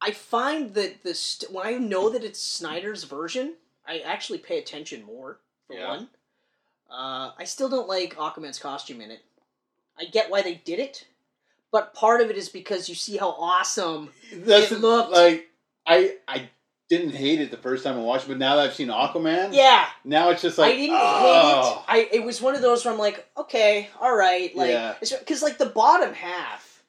[0.00, 4.58] I find that this st- when I know that it's Snyder's version, I actually pay
[4.58, 5.40] attention more.
[5.66, 5.88] For Yeah.
[5.88, 6.08] one,
[6.90, 9.20] uh, I still don't like Aquaman's costume in it.
[9.98, 11.06] I get why they did it,
[11.72, 14.10] but part of it is because you see how awesome.
[14.32, 15.48] That's It looked- like
[15.86, 16.48] I I
[16.88, 19.50] didn't hate it the first time I watched, it, but now that I've seen Aquaman,
[19.54, 21.84] Yeah, now it's just like I didn't oh.
[21.88, 22.12] hate it.
[22.12, 24.94] I it was one of those where I'm like, okay, all right, like Yeah.
[25.00, 26.82] because like the bottom half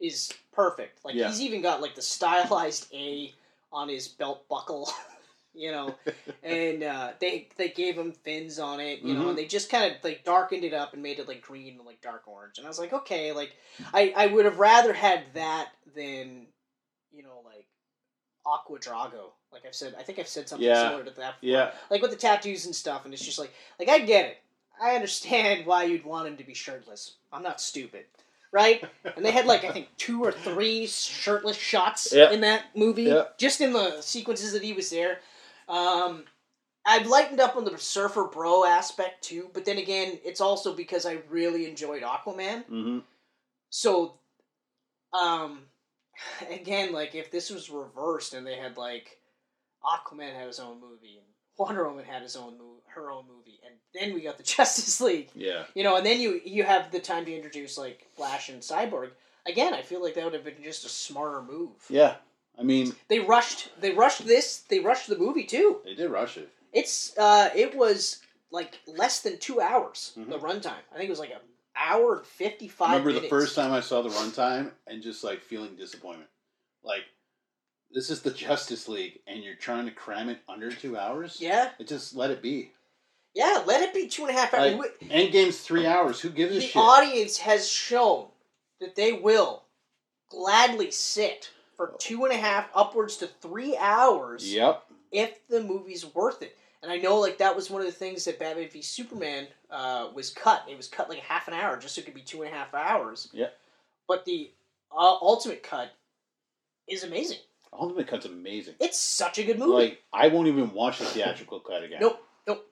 [0.00, 1.04] is perfect.
[1.04, 1.28] Like Yeah.
[1.28, 3.32] he's even got like the stylized A
[3.72, 4.90] on his belt buckle,
[5.54, 5.94] you know,
[6.42, 9.28] and uh, they they gave him fins on it, you know, Mhm.
[9.30, 11.86] and they just kind of like darkened it up and made it like green and
[11.86, 13.54] like dark orange, and I was like, okay, like
[13.92, 16.46] I I would have rather had that than
[17.12, 17.66] you know like
[18.46, 19.30] Aqua Drogo.
[19.52, 20.84] Like I've said, I think I've said something Yeah.
[20.88, 21.40] similar to that.
[21.40, 21.72] Before Yeah.
[21.90, 24.38] like with the tattoos and stuff, and it's just like, like I get it.
[24.80, 27.16] I understand why you'd want him to be shirtless.
[27.32, 28.06] I'm not stupid,
[28.50, 28.82] right?
[29.14, 32.30] And they had like I think two or three shirtless shots Yeah.
[32.30, 33.24] in that movie, Yeah.
[33.36, 35.20] just in the sequences that he was there.
[35.68, 36.24] Um,
[36.84, 41.06] I've lightened up on the surfer bro aspect too, but then again, it's also because
[41.06, 42.64] I really enjoyed Aquaman.
[42.66, 42.98] hmm
[43.70, 44.14] So,
[45.12, 45.60] um,
[46.50, 49.18] again, like if this was reversed and they had like
[49.84, 51.26] Aquaman had his own movie and
[51.58, 55.00] Wonder Woman had his own movie, her own movie, and then we got the Justice
[55.00, 55.64] League, Yeah.
[55.74, 59.10] you know, and then you you have the time to introduce like Flash and Cyborg.
[59.46, 61.70] Again, I feel like that would have been just a smarter move.
[61.88, 62.14] Yeah.
[62.58, 63.70] I mean, They rushed.
[63.80, 64.58] They rushed this.
[64.68, 65.80] They rushed the movie too.
[65.84, 66.48] they did rush it.
[66.72, 70.12] It's uh, it was like less than two hours.
[70.16, 70.28] Mhm.
[70.28, 70.82] The runtime.
[70.92, 71.40] I think it was like an
[71.76, 72.90] hour and fifty five.
[72.90, 73.24] Remember minutes.
[73.24, 76.28] the first time I saw the runtime and just like feeling disappointment.
[76.84, 77.04] like
[77.94, 81.38] this is the Justice League, and you're trying to cram it under two hours.
[81.40, 82.72] Yeah, it just let it be.
[83.34, 83.62] yeah.
[83.66, 84.74] Let it be two and a half hours.
[84.78, 86.20] Like, Endgame's three hours.
[86.20, 88.28] Who gives a the audience has shown
[88.80, 89.64] that they will
[90.30, 94.52] gladly sit for two and a half, upwards to three hours.
[94.52, 94.82] Yep.
[95.10, 96.56] if the movie's worth it.
[96.82, 100.08] And I know like that was one of the things that Batman v Superman uh,
[100.14, 100.64] was cut.
[100.68, 102.54] It was cut like half an hour just so it could be two and a
[102.56, 103.28] half hours.
[103.32, 103.48] Yeah.
[104.08, 104.50] But the
[104.90, 105.92] uh, ultimate cut
[106.88, 107.38] is amazing.
[107.72, 108.74] Ultimate Cut's amazing.
[108.80, 109.72] It's such a good movie.
[109.72, 111.98] Like I won't even watch the theatrical cut again.
[112.00, 112.22] nope.
[112.46, 112.66] Nope.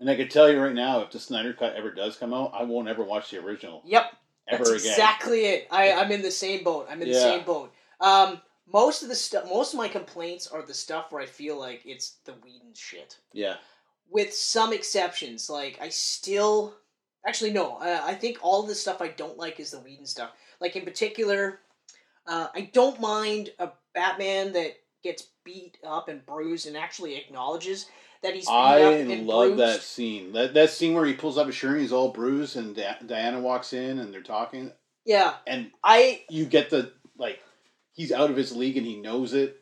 [0.00, 2.52] And I can tell you right now, if the Snyder cut ever does come out,
[2.54, 4.04] I won't ever watch the original Yep.
[4.48, 4.92] ever That's again.
[4.92, 5.68] exactly it.
[5.70, 6.86] I, I'm in the same boat.
[6.88, 7.72] I'm in the same boat.
[8.00, 8.40] Um,
[8.72, 11.82] most of the stuff, most of my complaints are the stuff where I feel like
[11.84, 13.18] it's the Whedon shit.
[13.32, 13.56] Yeah.
[14.10, 15.48] with some exceptions.
[15.50, 16.74] Like I still,
[17.26, 20.30] actually no, uh, I think all the stuff I don't like is the Whedon stuff.
[20.60, 21.60] Like in particular,
[22.26, 27.86] uh, I don't mind a Batman that gets beat up and bruised and actually acknowledges
[28.22, 29.58] that he's beat I up and love bruised.
[29.60, 30.32] that scene.
[30.32, 32.96] That that scene where he pulls up his shirt and he's all bruised, and Di-
[33.06, 34.72] Diana walks in and they're talking,
[35.04, 37.40] Yeah, and I you get the like
[37.96, 39.60] he's out of his league and he knows it.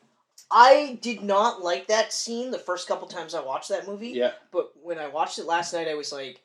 [0.50, 4.10] I did not like that scene the first couple times I watched that movie.
[4.10, 4.32] Yeah.
[4.52, 6.40] But when I watched it last night, I was like,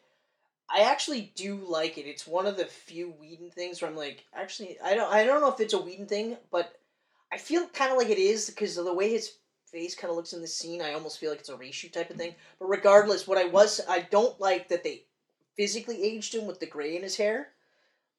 [0.69, 2.05] I actually do like it.
[2.05, 5.41] It's one of the few Whedon things where I'm like, actually, I don't, I don't
[5.41, 6.79] know if it's a Whedon thing, but
[7.31, 9.33] I feel kind of like it is because of the way his
[9.71, 10.81] face kind of looks in the scene.
[10.81, 12.35] I almost feel like it's a reshoot type of thing.
[12.59, 15.03] But regardless, what I was, I don't like that they
[15.55, 17.49] physically aged him with the gray in his hair.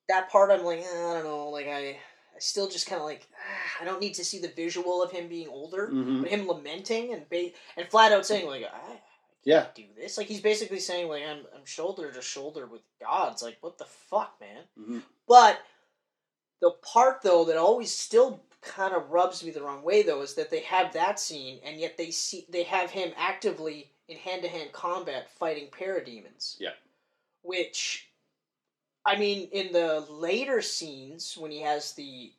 [0.08, 1.96] That part, I'm like, eh, I don't know, like I, I
[2.38, 5.28] still just kind of like, ah, I don't need to see the visual of him
[5.28, 9.00] being older hmm but him lamenting and ba- and flat out saying like I
[9.44, 9.66] Yeah.
[9.74, 10.16] do this.
[10.18, 13.42] Like he's basically saying like I'm I'm shoulder to shoulder with gods.
[13.42, 14.62] Like what the fuck man?
[14.78, 15.60] Hmm but
[16.60, 20.34] the part though that always still kind of rubs me the wrong way though is
[20.34, 24.42] that they have that scene and yet they see they have him actively in hand
[24.42, 26.56] to hand combat fighting parademons.
[26.58, 26.70] Yeah.
[27.42, 28.09] which
[29.06, 32.32] I mean in the later scenes when he has the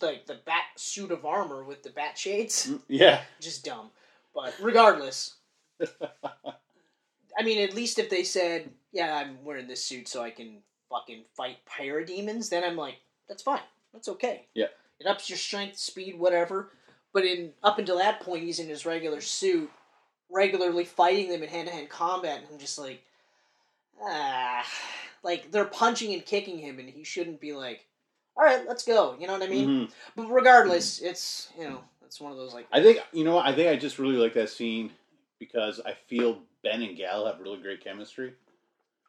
[0.00, 3.22] like the bat suit of armor with the bat shades Yeah.
[3.40, 3.90] just dumb.
[4.34, 5.34] But regardless,
[5.80, 10.62] I mean, at least if they said, "Yeah, I'm wearing this suit so I can
[10.88, 12.96] fucking fight parademons," then I'm like,
[13.28, 13.62] "That's fine.
[13.92, 14.66] That's okay." Yeah.
[15.00, 16.70] It ups your strength, speed, whatever.
[17.12, 19.70] But in up until that point, he's in his regular suit,
[20.30, 23.02] regularly fighting them in hand to hand combat, and I'm just like,
[24.02, 24.64] ah,
[25.22, 27.86] like they're punching and kicking him, and he shouldn't be like,
[28.36, 29.68] "All right, let's go." You know what I mean?
[29.68, 29.92] Mhm.
[30.16, 32.66] But regardless, it's you know, it's one of those like.
[32.72, 34.90] I think you know what I think I just really like that scene
[35.38, 38.34] because I feel Ben and Gal have really great chemistry.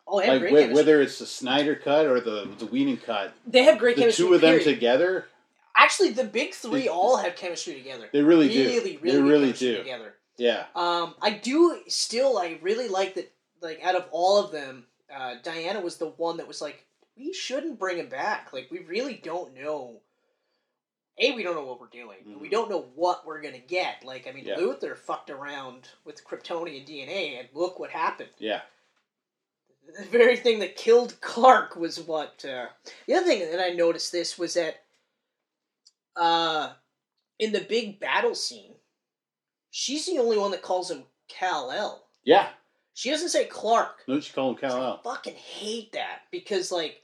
[0.08, 0.74] Oh, like great wh- chemistry.
[0.76, 4.26] whether it's the Snyder cut or the the Whedon cut, They have great the chemistry.
[4.26, 5.28] two of them together,
[5.74, 8.10] Actually, the big three They- all have chemistry together.
[8.12, 8.64] they really, really,
[8.98, 9.00] do.
[9.00, 9.78] really, they really do.
[9.78, 10.16] together.
[10.38, 10.66] Yeah.
[10.76, 12.38] Um, I do still.
[12.38, 13.32] I really like that.
[13.62, 16.86] Like out of all of them, uh, Diana was the one that was like,
[17.18, 18.52] we shouldn't bring him back.
[18.54, 20.02] Like we really don't know.
[21.18, 22.18] A, we don't know what we're doing.
[22.26, 22.40] Mhm.
[22.40, 24.04] We don't know what we're gonna get.
[24.04, 24.56] Like I mean, Yeah.
[24.56, 28.30] Luthor fucked around with Kryptonian DNA, and look what happened.
[28.40, 28.62] Yeah.
[29.98, 32.46] the very thing that killed Clark was what.
[32.46, 32.68] Uh,
[33.08, 34.84] the other thing that I noticed this was that,
[36.16, 36.74] uh,
[37.40, 38.76] in the big battle scene,
[39.70, 42.08] she's the only one that calls him Kal El.
[42.24, 42.50] Yeah.
[42.94, 44.04] She doesn't say Clark.
[44.08, 44.98] Don't you call him Kal I El?
[45.04, 47.02] fucking hate that because like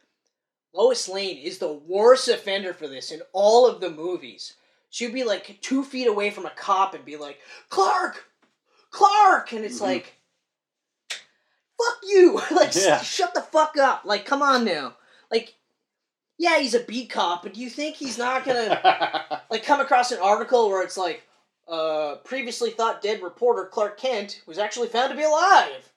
[0.73, 4.53] Lois Lane is the worst offender for this in all of the movies.
[4.89, 8.25] She'd be like two feet away from a cop and be like, Clark,
[8.91, 9.81] Clark, and it's Mhm.
[9.81, 10.13] like,
[11.09, 13.01] fuck you, like s- Yeah.
[13.01, 14.95] shut the fuck up, like come on now,
[15.31, 15.55] like
[16.37, 20.11] yeah he's a beat cop, but do you think he's not gonna like come across
[20.11, 21.26] an article where it's like
[21.69, 25.91] uh previously thought dead reporter Clark Kent was actually found to be alive.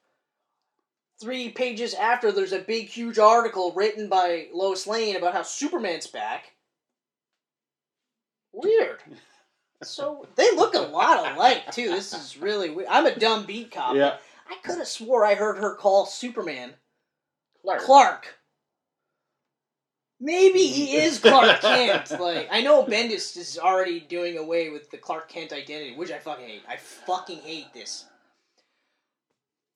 [1.21, 6.07] Three pages after there's a big huge article written by Lois Lane about how Superman's
[6.07, 6.53] back.
[8.53, 8.99] Weird.
[9.83, 11.89] So they look a lot alike too.
[11.91, 12.89] This is really weird.
[12.91, 13.95] I'm a dumb beat cop.
[13.97, 14.17] yeah.
[14.49, 16.75] I could have swore I heard her call Superman
[17.63, 17.83] Clark.
[17.83, 18.40] Clark.
[20.21, 22.11] Maybe he is Clark Kent.
[22.21, 26.19] Like I know Bendis is already doing away with the Clark Kent identity, which I
[26.19, 26.63] fucking hate.
[26.69, 28.05] I fucking hate this.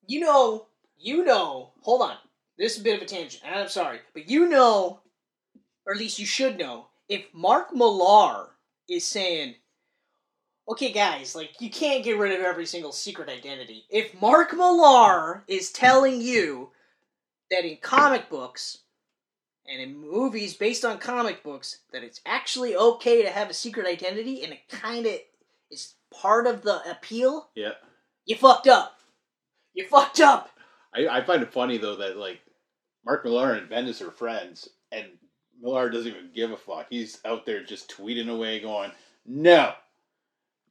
[0.07, 0.67] You know,
[0.99, 1.73] you know.
[1.81, 2.17] Hold on,
[2.59, 5.01] this is a bit of a tangent, and I'm sorry, but you know,
[5.87, 8.51] or at least you should know, if Mark Millar
[8.87, 9.55] is saying,
[10.69, 15.45] "Okay, guys, like you can't get rid of every single secret identity," if Mark Millar
[15.49, 16.71] is telling you
[17.51, 18.84] that in comic books
[19.67, 23.87] and in movies based on comic books that it's actually okay to have a secret
[23.87, 25.15] identity and it kind of
[25.71, 27.73] is part of the appeal, Yeah.
[28.27, 28.99] you fucked up.
[29.73, 30.51] You fucked up.
[30.95, 32.41] I, I find it funny though that like
[33.05, 35.05] Mark Millar and Bendis are friends, and
[35.61, 36.87] Millar doesn't even give a fuck.
[36.91, 38.93] He's out there just tweeting away, going,
[39.27, 39.73] "No,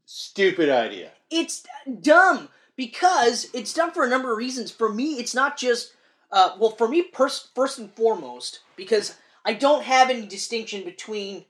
[0.06, 1.64] stupid idea." It's
[2.02, 4.72] dumb because it's dumb for a number of reasons.
[4.72, 5.94] For me, it's not just
[6.34, 9.16] uh, well, for me, pers- first and foremost, because
[9.46, 11.46] I don't have any distinction between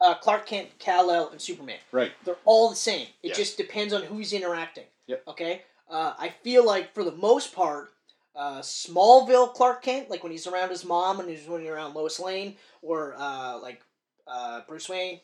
[0.00, 1.78] uh, Clark Kent, Kal El, and Superman.
[1.92, 2.12] Right.
[2.24, 3.06] They're all the same.
[3.22, 3.34] It Yeah.
[3.34, 4.84] just depends on who's interacting.
[5.06, 5.22] Yep.
[5.28, 5.62] Okay.
[5.88, 7.92] Uh, I feel like for the most part,
[8.34, 11.94] uh, Smallville Clark Kent, like when he's around his mom and he's when he's around
[11.94, 13.80] Lois Lane, or uh, like
[14.26, 15.20] uh, Bruce Wayne,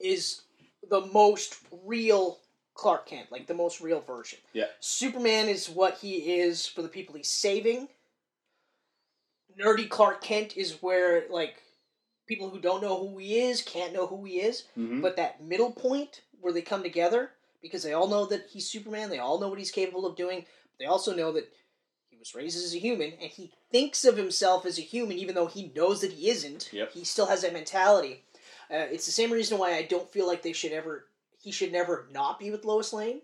[0.00, 0.42] is
[0.88, 2.38] the most real
[2.74, 4.38] Clark Kent, like the most real version.
[4.52, 4.66] Yeah.
[4.80, 7.88] Superman is what he is for the people he's saving.
[9.58, 11.62] Nerdy Clark Kent is where like
[12.26, 14.64] people who don't know who he is can't know who he is.
[14.76, 15.00] Mm-hmm.
[15.00, 17.30] But that middle point where they come together
[17.62, 20.44] because they all know that he's Superman, they all know what he's capable of doing.
[20.78, 21.50] They also know that
[22.08, 25.34] he was raised as a human and he thinks of himself as a human even
[25.34, 26.70] though he knows that he isn't.
[26.72, 26.92] Yep.
[26.92, 28.22] He still has that mentality.
[28.70, 31.06] Uh, it's the same reason why I don't feel like they should ever
[31.40, 33.20] he should never not be with Lois Lane.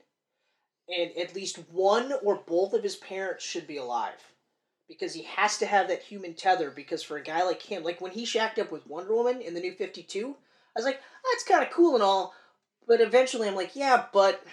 [0.88, 4.31] And at least one or both of his parents should be alive.
[4.98, 6.70] Because he has to have that human tether.
[6.70, 9.55] Because for a guy like him, like when he shacked up with Wonder Woman in
[9.55, 11.00] the new 52, I was like,
[11.31, 12.35] that's kind of cool and all.
[12.87, 14.44] But eventually I'm like, yeah, but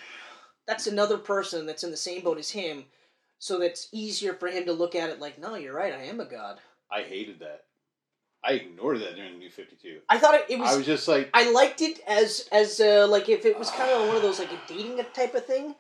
[0.67, 2.85] that's another person that's in the same boat as him.
[3.39, 6.19] So that's easier for him to look at it like, no, you're right, I am
[6.19, 6.59] a god.
[6.91, 7.63] I hated that.
[8.43, 9.99] I ignored that during the New Fifty Two.
[10.07, 13.27] I thought it, it I was just like, I liked it as as uh, like
[13.27, 15.75] if it was kind of one of those like a dating type of thing,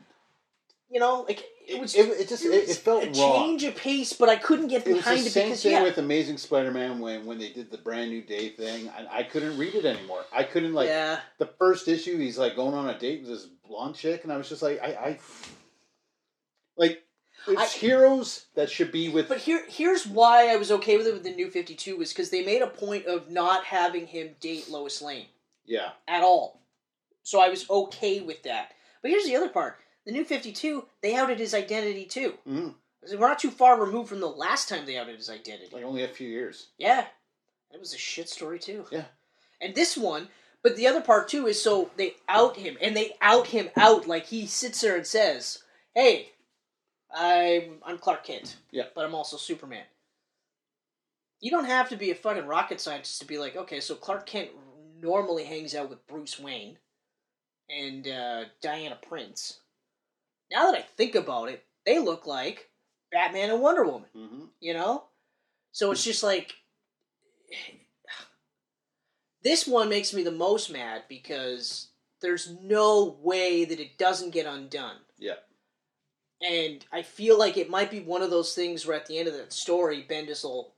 [0.89, 3.13] you know, like it was it, it just it, it felt a wrong.
[3.13, 5.71] change of pace, but I couldn't get It was behind the it same because thing
[5.73, 8.89] yeah, with Amazing Spider-Man when when they did the brand new day thing.
[8.89, 10.25] I, I couldn't read it anymore.
[10.33, 12.17] I couldn't like yeah, the first issue.
[12.17, 14.79] He's like going on a date with this blonde chick, and I was just like,
[14.81, 15.19] I, I
[16.75, 17.03] like
[17.47, 19.29] it's I- heroes that should be with.
[19.29, 22.11] but here here's why I was okay with it with the new Fifty Two was
[22.11, 25.27] because they made a point of not having him date Lois Lane
[25.65, 26.61] yeah, at all,
[27.21, 28.71] so I was okay with that.
[29.03, 32.37] But here's the other part: the new Fifty Two they outed his identity too.
[32.47, 32.75] Mhm.
[33.13, 35.69] We're not too far removed from the last time they outed his identity.
[35.73, 36.67] like only a few years.
[36.77, 37.07] Yeah,
[37.71, 38.85] that was a shit story too.
[38.91, 39.05] Yeah.
[39.61, 40.29] And this one,
[40.63, 44.07] but the other part too is so they out him and they out him out
[44.07, 45.63] like he sits there and says,
[45.95, 46.31] "Hey,
[47.11, 48.57] I'm I'm Clark Kent.
[48.71, 48.85] Yeah.
[48.93, 49.85] but I'm also Superman."
[51.41, 54.25] You don't have to be a fucking rocket scientist to be like, okay, so Clark
[54.25, 54.49] Kent
[55.01, 56.77] normally hangs out with Bruce Wayne
[57.69, 59.59] and uh, Diana Prince.
[60.51, 62.69] Now that I think about it, they look like
[63.11, 64.43] Batman and Wonder Woman Mm-hmm.
[64.59, 65.03] you know
[65.71, 66.53] so it's just like
[69.43, 71.87] this one makes me the most mad because
[72.21, 75.35] there's no way that it doesn't get undone Yeah.
[76.41, 79.27] and i feel like it might be one of those things where at the end
[79.27, 80.73] of that story bendis will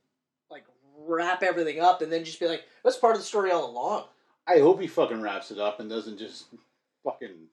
[0.50, 0.64] like
[0.98, 4.04] wrap everything up and then just be like that's part of the story all along
[4.46, 6.46] I hope he fucking wraps it up and doesn't just
[7.04, 7.46] fucking.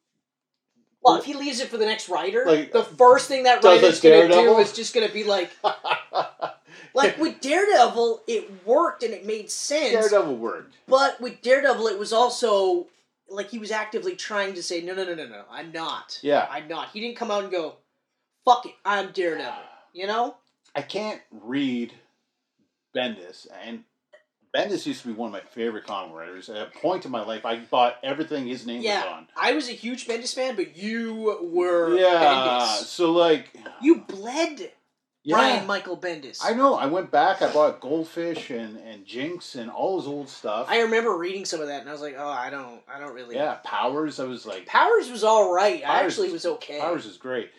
[1.02, 4.00] Well if he leaves it for the next writer Like, the first thing that writer's
[4.00, 5.52] gonna do is just gonna be like
[6.94, 10.76] like with daredevil it worked and it made sense Daredevil worked.
[10.88, 12.88] But with Daredevil, it was also
[13.30, 16.20] like he was actively trying to say, no, no, no, no, no, I'm not.
[16.24, 16.48] Yeah.
[16.50, 16.90] I'm not.
[16.90, 17.76] He didn't come out and go,
[18.44, 19.54] fuck it, I'm Daredevil.
[19.94, 20.36] You know?
[20.76, 21.94] I can't read
[22.96, 23.84] Bendis, and
[24.56, 26.50] Bendis used to be one of my favorite comic writers.
[26.50, 29.04] At a point in my life, I bought everything his name Yeah.
[29.04, 29.28] was on.
[29.36, 32.86] I was a huge Bendis fan, but you were Yeah, Bendis.
[32.86, 34.72] so like, You bled
[35.24, 36.40] yeah, Brian Michael Bendis.
[36.44, 36.74] I know.
[36.76, 37.42] I went back.
[37.44, 40.66] I bought Goldfish and and Jinx and all his old stuff.
[40.70, 43.14] I remember reading some of that, and I was like, oh, I don't, I don't
[43.14, 43.36] really.
[43.36, 44.20] yeah, Powers.
[44.20, 45.84] I was like, Powers was all right.
[45.86, 46.80] I actually was- was okay.
[46.80, 47.52] Powers is great,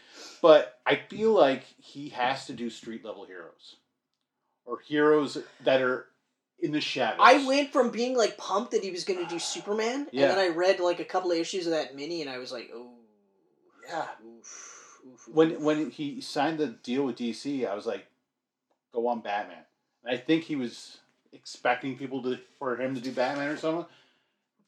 [0.43, 3.77] but I feel like he has to do street level heroes,
[4.65, 6.07] or heroes that are
[6.63, 7.19] in the shadows.
[7.21, 10.23] I went from being like pumped that he was going to do Superman, Yeah.
[10.23, 12.53] and then I read like a couple of issues of that mini, and I was
[12.53, 12.93] like, oh,
[13.89, 14.07] Yeah.
[14.25, 15.35] oof, oof, oof.
[15.35, 18.07] when when he signed the deal with DC, I was like,
[18.93, 19.65] "Go on, Batman."
[20.05, 20.99] And I think he was
[21.33, 23.87] expecting people to for him to do Batman or something.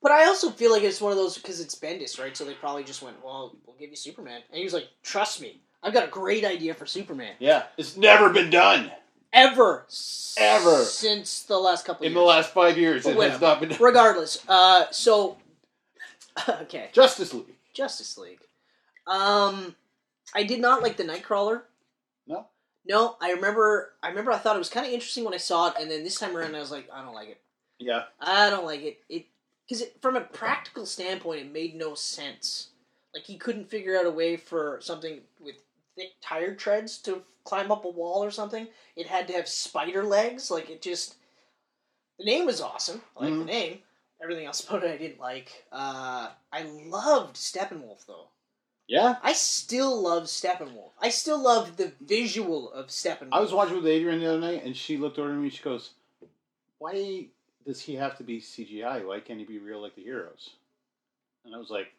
[0.00, 2.36] But I also feel like it's one of those because it's Bendis, right?
[2.36, 5.40] So they probably just went, "Well, we'll give you Superman," and he was like, "Trust
[5.40, 8.90] me, I've got a great idea for Superman." Yeah, it's never been done
[9.32, 9.86] Ever,
[10.36, 10.84] Ever.
[10.84, 12.20] since the last couple in years.
[12.20, 13.06] the last five years.
[13.06, 13.74] It has not been.
[13.80, 15.38] Regardless, uh, so
[16.48, 17.54] okay, Justice League.
[17.72, 18.40] Justice League.
[19.06, 19.74] Um,
[20.34, 21.62] I did not like the Knightcrawler.
[22.26, 22.46] No?
[22.86, 23.92] No, I remember.
[24.02, 24.32] I remember.
[24.32, 26.36] I thought it was kind of interesting when I saw it, and then this time
[26.36, 27.40] around, I was like, I don't like it.
[27.78, 28.04] Yeah.
[28.20, 29.00] I don't like it.
[29.08, 29.26] It
[29.68, 32.68] because from a practical standpoint, it made no sense.
[33.14, 35.56] Like he couldn't figure out a way for something with
[35.96, 38.68] thick tire treads to climb up a wall or something.
[38.96, 40.50] It had to have spider legs.
[40.50, 41.16] Like it just.
[42.18, 43.02] The name was awesome.
[43.16, 43.38] I like Mhm.
[43.40, 43.82] the name.
[44.22, 45.66] Everything else about it I didn't like.
[45.72, 48.28] Uh, I loved Steppenwolf though.
[48.86, 49.16] Yeah.
[49.22, 50.92] I still love Steppenwolf.
[51.00, 53.32] I still love the visual of Steppenwolf.
[53.32, 55.48] I was watching with Adrian the other night, and she looked over at me.
[55.50, 55.94] She goes,
[56.78, 57.28] "Why
[57.66, 59.04] does he have to be CGI?
[59.04, 60.50] Why can't he be real like the heroes?"
[61.44, 61.92] And I was like,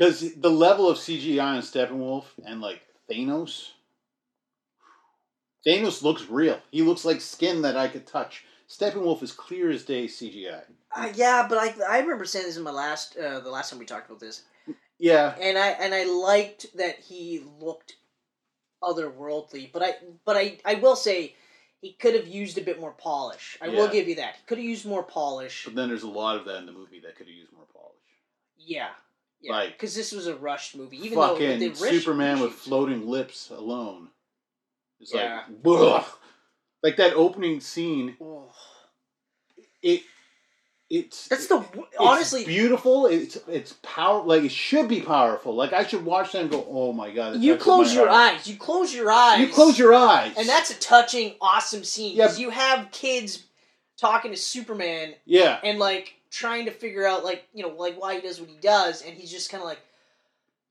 [0.00, 3.72] "Because the level of CGI on Steppenwolf and like Thanos,
[5.66, 6.58] Thanos looks real.
[6.70, 8.46] He looks like skin that I could touch.
[8.66, 10.62] Steppenwolf is clear as day CGI.
[10.96, 13.78] Uh, yeah, but I I remember saying this in my last uh, the last time
[13.78, 14.44] we talked about this,
[14.98, 17.96] Yeah, and I and I liked that he looked
[18.82, 19.70] otherworldly.
[19.70, 21.34] But I but I I will say
[21.82, 23.58] he could have used a bit more polish.
[23.60, 24.36] I will give you that.
[24.36, 25.66] He could have used more polish.
[25.66, 27.66] but then there's a lot of that in the movie that could have used more
[27.70, 27.98] polish.
[28.56, 28.90] Yeah,
[29.40, 29.52] yeah.
[29.52, 30.98] Like, Because this was a rushed movie.
[30.98, 34.08] Even though Fucking the rush- Superman with floating lips alone.
[35.00, 35.42] It's Yeah.
[35.64, 36.04] like, ugh.
[36.82, 38.16] like that opening scene.
[38.20, 38.52] Oh.
[39.82, 40.02] It,
[40.90, 42.44] it's That's the it's honestly.
[42.44, 43.06] beautiful.
[43.06, 44.22] It's it's power.
[44.24, 45.54] Like it should be powerful.
[45.54, 47.36] Like I should watch that and go, oh my god.
[47.36, 48.46] You close your heart." eyes.
[48.48, 49.38] You close your eyes.
[49.40, 52.16] You close your eyes, And that's a touching, awesome scene.
[52.16, 52.24] Yeah.
[52.26, 53.44] Because you have kids
[53.98, 55.60] talking to Superman yeah.
[55.62, 58.56] and like trying to figure out like you know like why he does what he
[58.56, 59.80] does, and he's just kind of like,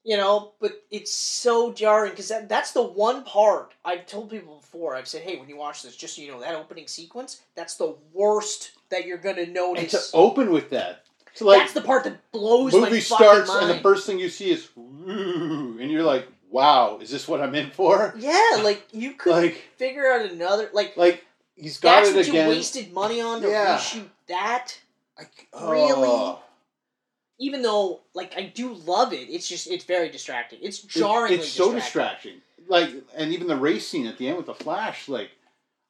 [0.03, 0.53] you know.
[0.59, 4.95] But it's so jarring because that that's the one part I've told people before.
[4.95, 7.75] I've said, hey, when you watch this, just so you know, that opening sequence, that's
[7.75, 9.93] the worst that you're gonna notice.
[9.93, 11.03] And to open with that,
[11.35, 13.69] to like that's the part that blows my movie starts mind.
[13.69, 17.53] and the first thing you see is, and you're like, wow, is this what I'm
[17.55, 18.13] in for?
[18.17, 20.95] yeah, like you could Like figure out another like.
[20.97, 21.23] like
[21.55, 22.49] he's got That's it what again.
[22.49, 23.77] you wasted money on to Yeah.
[23.77, 24.79] reshoot that.
[25.19, 25.93] Like, Really?
[26.09, 26.39] oh.
[27.39, 30.59] even though like I do love it, it's just it's very distracting.
[30.61, 32.35] It's It- jarringly it's so distracting.
[32.37, 32.67] distracting.
[32.67, 35.31] Like, and even the race scene at the end with the flash, like,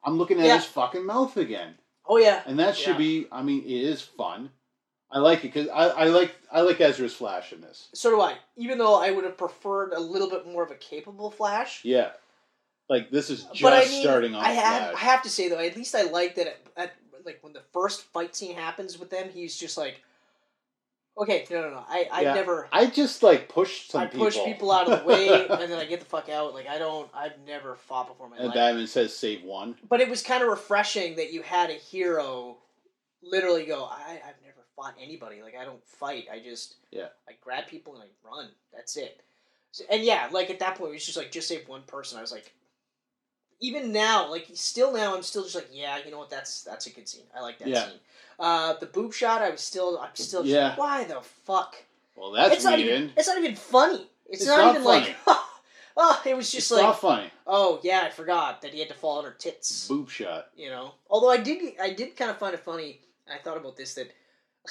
[0.04, 0.56] I'm looking at Yeah.
[0.56, 2.98] his fucking mouth again, Oh yeah, and that should Yeah.
[2.98, 3.26] be.
[3.30, 4.50] I mean, it is fun.
[5.12, 7.88] I like it because I, I like I like Ezra's flash in this.
[7.94, 8.38] so do I.
[8.56, 11.84] Even though I would have preferred a little bit more of a capable Flash.
[11.84, 12.12] Yeah,
[12.88, 14.44] like this is just but I mean, starting off.
[14.44, 16.92] I have I have to say though, at least I like that at, at
[17.24, 20.02] like when the first fight scene happens with them, he's just like,
[21.18, 22.34] okay, no, no, no, I I Yeah.
[22.34, 22.68] never.
[22.72, 24.46] I just like pushed some I push people.
[24.46, 26.54] people out of the way and then I get the fuck out.
[26.54, 28.44] Like I don't, I've never fought before in my life.
[28.46, 28.54] and life.
[28.56, 29.76] Batman says save one.
[29.88, 32.56] but it was kind of refreshing that you had a hero
[33.22, 37.08] literally go I, i've never fought anybody like i don't fight i just Yeah.
[37.28, 39.20] i grab people and i run that's it
[39.72, 42.16] so, and yeah like at that point it was just like just save one person
[42.16, 42.54] i was like
[43.60, 46.86] even now like still now i'm still just like yeah you know what that's that's
[46.86, 47.86] a good scene i like that Yeah.
[47.88, 47.98] scene
[48.38, 50.68] uh the boob shot i was still i'm still just Yeah.
[50.70, 51.76] like, why the fuck
[52.16, 55.14] Well, that's it's not even it's not even funny it's, It's not, not even like
[55.96, 57.30] oh it was just it's like not funny.
[57.46, 60.48] oh yeah i forgot that he had to fall on her tits Boob shot.
[60.56, 60.92] you know.
[61.10, 63.00] Although I did, I did kind of find it funny.
[63.32, 64.10] I thought about this that,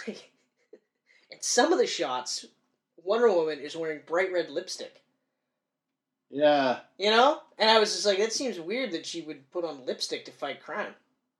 [0.07, 0.31] like,
[1.31, 2.45] in some of the shots,
[3.03, 5.01] Wonder Woman is wearing bright red lipstick.
[6.29, 6.79] Yeah.
[6.97, 9.85] You know, and I was just like, that seems weird that she would put on
[9.85, 10.93] lipstick to fight crime.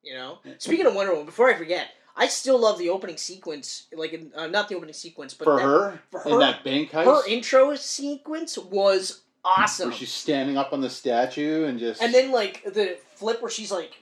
[0.04, 0.40] You know.
[0.58, 3.88] Speaking of Wonder Woman, before I forget, I still love the opening sequence.
[3.94, 6.64] Like, in, uh, not the opening sequence, but For that- her, for in her- that
[6.64, 9.90] bank heist, her intro sequence was awesome.
[9.90, 13.50] where she's standing up on the statue and just And then like the flip where
[13.52, 13.94] she's like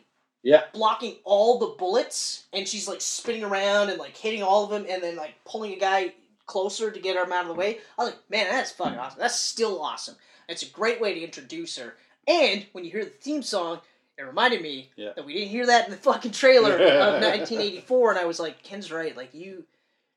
[0.43, 0.63] Yeah.
[0.73, 4.85] blocking all the bullets and she's like spinning around and like hitting all of them
[4.89, 6.13] and then like pulling a guy
[6.47, 7.79] closer to get him out of the way.
[7.99, 9.19] I was like, man, that's fucking awesome.
[9.19, 10.15] That's still awesome.
[10.47, 11.95] It's a great way to introduce her.
[12.27, 13.79] And when you hear the theme song,
[14.17, 15.11] it reminded me Yeah.
[15.15, 16.79] that we didn't hear that in the fucking trailer of
[17.21, 19.15] 1984, and I was like, Ken's right.
[19.15, 19.65] Like you,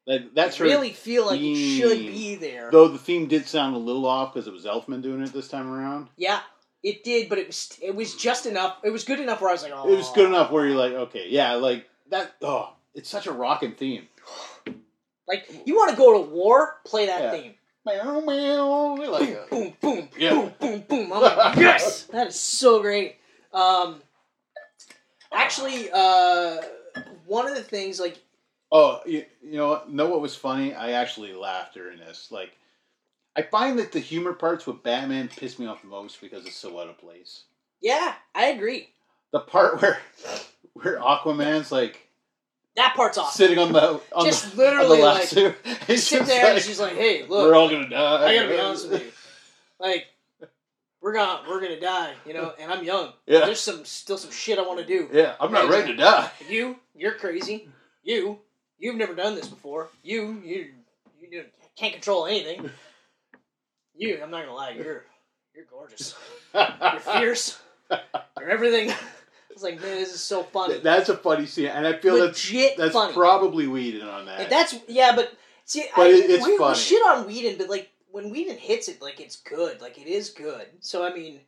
[0.07, 0.65] that, that's her.
[0.65, 2.71] really feel like it should be there.
[2.71, 5.49] Though the theme did sound a little off because it was Elfman doing it this
[5.49, 6.09] time around.
[6.17, 6.41] Yeah,
[6.83, 8.79] it did, but it was it was just enough.
[8.83, 10.77] It was good enough where I was like, oh, It was good enough where you're
[10.79, 12.35] like, okay, yeah, like that.
[12.41, 14.09] Oh, it's such a rocking theme.
[15.29, 17.31] Like you want to go to war, play that Yeah.
[17.33, 17.55] theme.
[17.87, 20.31] Meow, meow, like, uh, Boom, boom, Yeah.
[20.31, 21.13] boom, boom, boom.
[21.13, 23.17] I'm like, yes, that is so great.
[23.53, 24.03] Um,
[25.33, 26.59] actually, uh,
[27.27, 28.19] one of the things like
[28.73, 29.91] Oh, you, you know what?
[29.91, 30.75] Know what was funny?
[30.75, 32.29] I actually laughed during this.
[32.31, 32.53] Like,
[33.35, 36.55] I find that the humor parts with Batman piss me off the most because it's
[36.57, 37.45] so out of place.
[37.81, 38.91] yeah, I agree.
[39.33, 39.99] The part where
[40.75, 42.07] where Aquaman's like
[42.81, 43.37] That part's awesome.
[43.37, 45.67] sitting on the on Just the, literally, on the like.
[45.87, 48.27] He's Sit just there and like, she's like, "Hey, look, we're all gonna die.
[48.27, 49.13] I gotta be honest with you.
[49.79, 50.07] Like,
[51.03, 53.13] we're gonna we're gonna die, you know, and I'm young.
[53.27, 53.41] Yeah.
[53.45, 55.11] There's some still some shit I want to do.
[55.13, 56.31] Yeah, I'm not ready to die.
[56.49, 57.69] You, you're crazy.
[58.03, 58.39] You,
[58.79, 59.91] you've never done this before.
[60.03, 60.69] You, you,
[61.21, 61.45] you
[61.77, 62.71] can't control anything.
[63.95, 65.05] You, I'm not gonna lie, you're
[65.55, 66.15] you're gorgeous.
[66.55, 67.61] You're fierce.
[67.91, 68.95] You're everything.
[69.63, 70.79] Like, man, this is so funny.
[70.79, 73.13] That's a funny scene, and I feel Legit that's that's funny.
[73.15, 74.41] probably Whedon on that.
[74.41, 75.33] And that's yeah, but
[75.65, 78.89] see, But I, it- it's we, we shit on Whedon, but like when Whedon hits
[78.89, 80.67] it, like it's good, like it is good.
[80.81, 81.41] So I mean,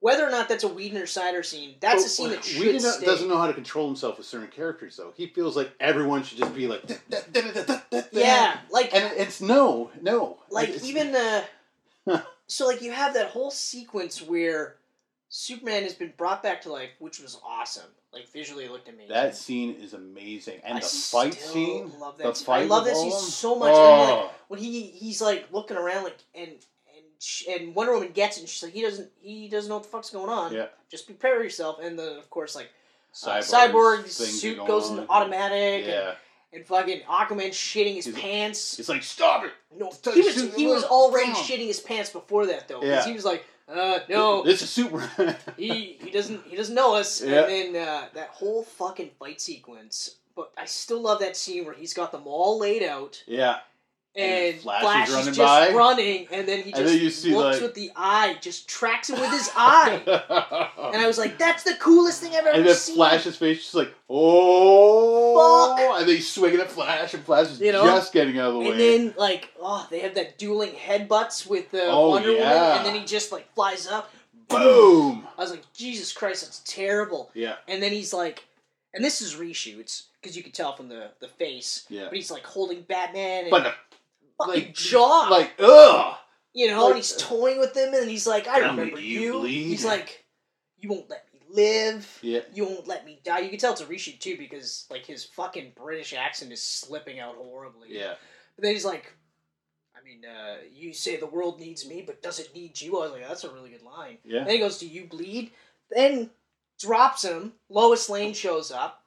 [0.00, 2.80] whether or not that's a Whedon or Snyder scene, that's a scene that should Whedon
[2.80, 3.06] stay.
[3.06, 5.12] doesn't know how to control himself with certain characters, though.
[5.16, 6.82] He feels like everyone should just be like.
[8.12, 10.38] Yeah, like and it's no, no.
[10.50, 14.76] like It's- even uh, so like you have that whole sequence where
[15.34, 17.86] Superman has been brought back to life, which was awesome.
[18.12, 19.08] Like visually, it looked amazing.
[19.14, 22.36] that scene is amazing, and I the fight scene, love the that.
[22.36, 22.44] scene.
[22.46, 23.68] fight I love that scene so much.
[23.70, 24.30] And, like, Oh.
[24.48, 28.40] when he he's like looking around like and and sh- and Wonder Woman gets it
[28.40, 30.52] and she's like he doesn't he doesn't know what the fuck's going on.
[30.52, 30.66] Yeah.
[30.90, 32.68] Just prepare yourself and then of course like
[33.24, 34.98] uh, Cyborg's Cyborg's things are suit goes on.
[34.98, 36.14] into automatic and, Yeah,
[36.52, 38.78] and fucking Aquaman shitting his He's- pants.
[38.78, 39.52] it's like stop it.
[39.74, 42.82] No, he was he was already shitting his pants before that though.
[42.82, 43.02] Yeah.
[43.06, 44.42] he was like, uh no.
[44.42, 45.08] this is super.
[45.56, 47.22] he he doesn't he doesn't know us.
[47.22, 47.46] Yeah.
[47.46, 50.16] And then uh, that whole fucking fight sequence.
[50.34, 53.58] But I still love that scene where he's got them all laid out yeah,
[54.14, 55.72] And and, Flash Flash, is is just by.
[55.72, 59.30] running, and then he just then looks like- with the eye, just tracks him with
[59.30, 60.02] his eye.
[60.92, 63.36] And I was like, "That's the coolest thing I've ever seen." and then seen." Flash's
[63.38, 66.00] face just like, oh, Fuck.
[66.00, 67.84] and then he's swinging at Flash, and Flash is You know?
[67.84, 68.70] just getting out of the way.
[68.70, 72.86] and then like, oh, they have that dueling headbutts with uh, Oh, Wonder Woman, and
[72.86, 74.10] then he just like flies up.
[74.48, 75.26] boom.
[75.38, 77.30] I was like, Jesus Christ, that's terrible.
[77.34, 78.44] Yeah, And then he's like,
[78.94, 82.04] and this is reshoots because you can tell from the the face, yeah.
[82.04, 83.72] but he's like holding Batman and But the,
[84.46, 86.16] fucking like, jaw, like, ugh.
[86.52, 89.42] you know, like- and he's toying with him, and he's like, I remember you you.
[89.44, 90.24] He's like,
[90.78, 92.18] you won't let me live.
[92.22, 92.40] Yeah.
[92.52, 93.40] You won't let me die.
[93.40, 97.20] You can tell it's a reshoot too because like his fucking British accent is slipping
[97.20, 97.88] out horribly.
[97.90, 98.14] Yeah.
[98.56, 99.12] But then he's like,
[99.96, 102.98] I mean, uh, you say the world needs me, but does it need you?
[102.98, 104.18] I was like, that's a really good line.
[104.24, 104.44] Yeah.
[104.44, 105.52] Then he goes, Do you bleed?
[105.90, 106.30] Then
[106.80, 107.52] drops him.
[107.68, 109.01] Lois Lane shows up,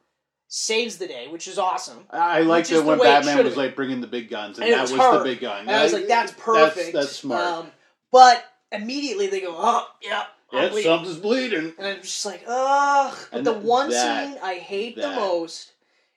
[0.57, 2.05] saves the day, which is awesome.
[2.09, 4.91] I is it when Batman was like bringing the big guns, and, And that was
[4.91, 5.17] her.
[5.17, 5.61] the big gun.
[5.67, 6.93] And I was like, That's perfect.
[6.93, 7.43] That's, smart.
[7.43, 7.67] Um,
[8.09, 8.41] but
[8.71, 10.23] immediately they go, Oh, yeah.
[10.53, 11.73] Yeah, bleeding." something's bleeding.
[11.77, 13.17] And I'm just like, ugh.
[13.31, 15.73] But And the one that- scene I hate the most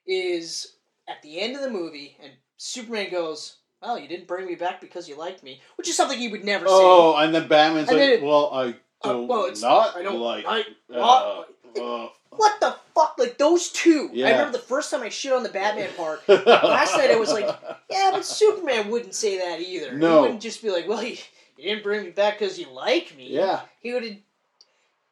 [0.07, 0.75] is
[1.09, 4.81] at the end of the movie, and Superman goes, Well, you didn't bring me back
[4.81, 6.73] because you liked me, which is something you would never say.
[6.73, 9.97] Oh, and then Batman's And like, then it- "Well, I Uh, don't well, it's- not
[9.97, 10.65] I don't like." I,
[10.95, 11.43] uh,
[11.81, 12.09] uh,
[12.39, 13.17] what the fuck?
[13.19, 14.09] Like, those two.
[14.13, 14.29] Yeah.
[14.29, 16.27] I remember the first time I shit on the Batman part.
[16.29, 17.45] Last night I was like,
[17.91, 19.93] Yeah, but Superman wouldn't say that either.
[19.97, 20.17] No.
[20.17, 21.21] He wouldn't just be like, Well, he,
[21.59, 23.29] you didn't bring me back because he liked me.
[23.29, 24.17] yeah, He would have.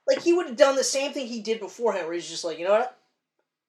[0.08, 2.58] Like, he would have done the same thing he did beforehand, where he's just like,
[2.58, 2.96] You know what?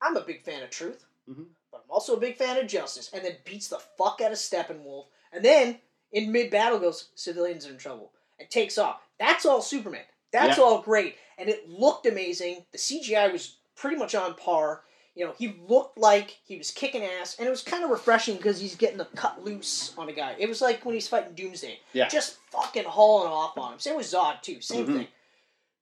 [0.02, 1.04] I'm a big fan of truth.
[1.30, 1.46] Mhm.
[1.72, 4.38] but I'm also a big fan of justice, and then beats the fuck out of
[4.38, 5.80] Steppenwolf, and then
[6.14, 9.02] in mid battle goes, civilians are in trouble, and takes off.
[9.20, 10.04] That's all Superman.
[10.32, 10.64] That's Yeah.
[10.64, 12.66] all great, and it looked amazing.
[12.72, 14.84] The CGI was pretty much on par.
[15.16, 18.38] You know, he looked like he was kicking ass, and it was kind of refreshing
[18.38, 20.36] because he's getting the cut loose on a guy.
[20.38, 22.08] It was like when he's fighting Doomsday, Yeah.
[22.08, 23.80] just fucking hauling off on him.
[23.80, 24.96] Same with Zod too, same Mhm.
[24.98, 25.08] thing.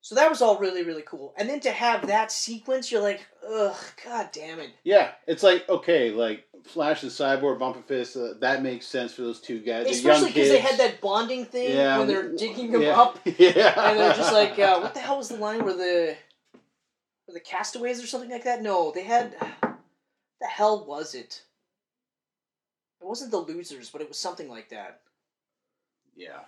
[0.01, 3.25] So that was all really really cool, and then to have that sequence, you're like,
[3.45, 3.75] ugh,
[4.05, 4.71] god damn it.
[4.83, 5.13] yeah.
[5.27, 8.17] It's like okay, like Flash and Cyborg, Bumper Fist.
[8.17, 9.87] Uh, that makes sense for those two guys.
[9.87, 13.89] Especially because they had that bonding thing yeah, when they're digging him yeah, up, Yeah,
[13.89, 16.15] and they're just like, uh, "What the hell was the line where the,
[17.25, 19.35] where the castaways or something like that?" No, they had.
[20.41, 21.43] The hell was it?
[23.01, 25.01] It wasn't the losers, but it was something like that.
[26.15, 26.39] yeah.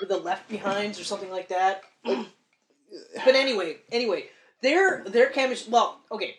[0.00, 1.82] Or the left behinds or something like that.
[2.04, 2.26] but
[3.34, 4.26] anyway, anyway,
[4.60, 5.72] their their chemistry.
[5.72, 6.36] Well, okay,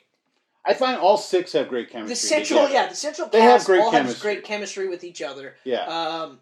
[0.66, 2.10] I find all six have great chemistry.
[2.10, 2.74] the central, together.
[2.74, 4.22] yeah, the central They have cast great all chemistry.
[4.36, 5.56] great chemistry with each other.
[5.64, 5.86] yeah.
[5.86, 6.40] Um,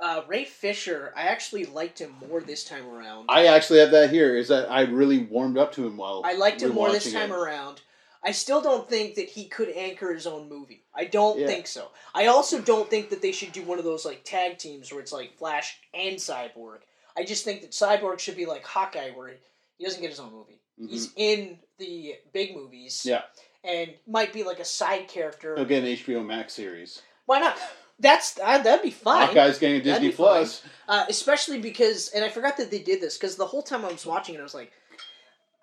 [0.00, 3.26] uh, Ray Fisher, I actually liked him more this time around.
[3.28, 4.34] I actually have that here.
[4.36, 7.30] Is that I really warmed up to him while I liked him more this time
[7.30, 7.34] it.
[7.34, 7.82] around.
[8.24, 10.84] I still don't think that he could anchor his own movie.
[10.94, 11.46] I don't Yeah.
[11.46, 11.90] think so.
[12.14, 15.00] I also don't think that they should do one of those like tag teams where
[15.02, 16.80] it's like Flash and Cyborg.
[17.16, 19.34] I just think that Cyborg should be like Hawkeye, where
[19.76, 20.60] he doesn't get his own movie.
[20.88, 22.98] He's in the big movies.
[22.98, 23.08] Mm-hmm.
[23.08, 23.22] Yeah.
[23.62, 25.54] And might be like a side character.
[25.54, 27.02] He'll get an HBO Max series.
[27.26, 27.58] Why not?
[27.98, 29.26] That's uh, that'd be fine.
[29.26, 30.10] Hawkeye's getting a Disney.
[30.10, 30.62] Plus.
[30.88, 33.92] Uh, especially because, and I forgot that they did this because the whole time I
[33.92, 34.72] was watching it, I was like,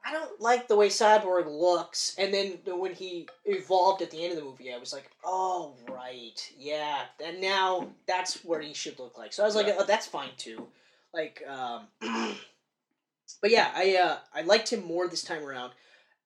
[0.07, 2.15] I don't like the way Cyborg looks.
[2.17, 5.75] And then when he evolved at the end of the movie, I was like, oh,
[5.89, 6.49] right.
[6.57, 7.01] Yeah.
[7.25, 9.33] And now that's what he should look like.
[9.33, 10.65] So I was like, oh, that's fine too.
[11.13, 11.87] Like, um,
[13.41, 15.73] but yeah, I, uh, I liked him more this time around.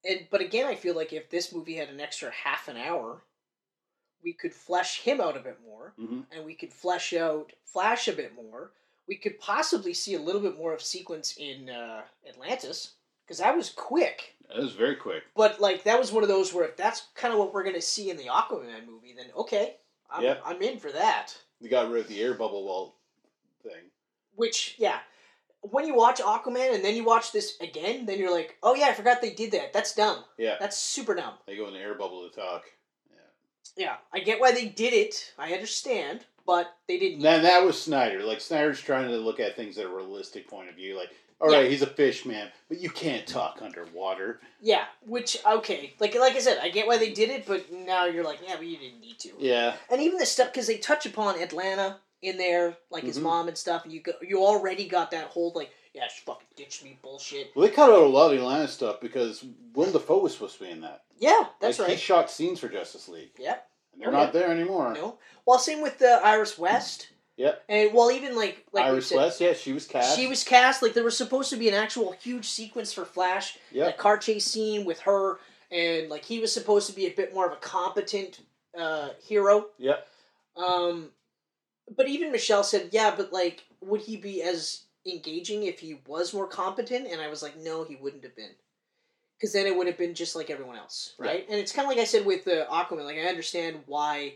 [0.07, 3.21] And, but again, I feel like if this movie had an extra half an hour,
[4.23, 8.09] we could flesh him out a bit more hmm and we could flesh out Flash
[8.09, 8.71] a bit more.
[9.07, 12.95] We could possibly see a little bit more of sequence in uh, Atlantis
[13.25, 14.35] because that was quick.
[14.49, 15.23] That was very quick.
[15.35, 17.81] But like that was one of those where if that's kind of what we're gonna
[17.81, 19.77] see in the Aquaman movie, then okay,
[20.09, 20.41] I'm, Yep.
[20.45, 21.33] I'm in for that.
[21.61, 22.97] They got rid of the air bubble wall
[23.63, 23.89] thing.
[24.35, 24.99] Which yeah,
[25.61, 28.87] when you watch Aquaman and then you watch this again, then you're like, oh yeah,
[28.87, 29.73] I forgot they did that.
[29.73, 30.23] That's dumb.
[30.37, 31.33] Yeah, That's super dumb.
[31.45, 32.63] they go in the air bubble to talk.
[33.09, 33.85] Yeah.
[33.85, 35.33] Yeah, I get why they did it.
[35.37, 37.19] I understand, but they didn't.
[37.21, 38.23] Then that was Snyder.
[38.23, 40.97] Like Snyder's trying to look at things at a realistic point of view.
[40.97, 41.09] Like,
[41.39, 41.69] all right, Yeah.
[41.69, 44.39] he's a fish man, but you can't talk underwater.
[44.61, 48.05] Yeah, which okay, like like I said, I get why they did it, but now
[48.05, 49.29] you're like, yeah, but you didn't need to.
[49.39, 53.23] Yeah, And even the stuff because they touch upon Atlantis in there, like his Mhm.
[53.23, 56.47] mom and stuff, and you go, you already got that whole like, yeah, she fucking
[56.55, 57.51] ditched me bullshit.
[57.55, 59.43] well, they cut out a lot of the Atlantis stuff because
[59.73, 61.03] Willem Dafoe was supposed to be in that.
[61.17, 63.67] Yeah, that's Like, He shot scenes for Justice League, Yep.
[63.93, 64.93] and they're Oh, not there anymore.
[64.93, 65.17] No.
[65.45, 67.09] Well, same with the Iris West.
[67.37, 67.63] Yep.
[67.69, 70.15] And well, even like like Iris said, West, yeah, she was cast.
[70.15, 70.81] she was cast.
[70.83, 74.17] Like there was supposed to be an actual huge sequence for Flash, Yeah, a car
[74.19, 75.39] chase scene with her,
[75.71, 78.41] and like he was supposed to be a bit more of a competent
[78.77, 79.69] uh, hero.
[79.79, 80.07] Yep.
[80.55, 81.11] Um,
[81.95, 86.33] but even Michelle said, "Yeah, but like, would he be as engaging if he was
[86.33, 88.55] more competent?" And I was like, "No, he wouldn't have been."
[89.37, 91.45] Because then it would have been just like everyone else, right?
[91.49, 93.05] And it's kind of like I said with the Aquaman.
[93.05, 94.35] Like I understand why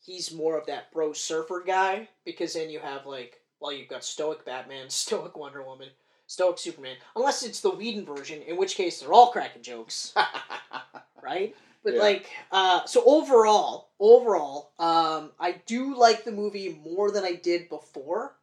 [0.00, 4.04] he's more of that bro surfer guy because then you have like, well, you've got
[4.04, 5.88] stoic Batman, stoic Wonder Woman,
[6.26, 6.96] stoic Superman.
[7.16, 10.14] Unless it's the Whedon version, in which case they're all cracking jokes
[11.24, 11.56] right?
[11.84, 12.00] But Yeah.
[12.00, 17.68] like, uh, so overall, overall, um, I do like the movie more than I did
[17.68, 18.34] before.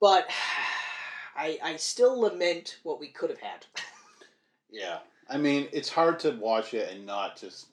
[0.00, 0.28] But
[1.36, 3.64] I I still lament what we could have had.
[4.70, 4.98] yeah.
[5.30, 7.66] I mean, it's hard to watch it and not just,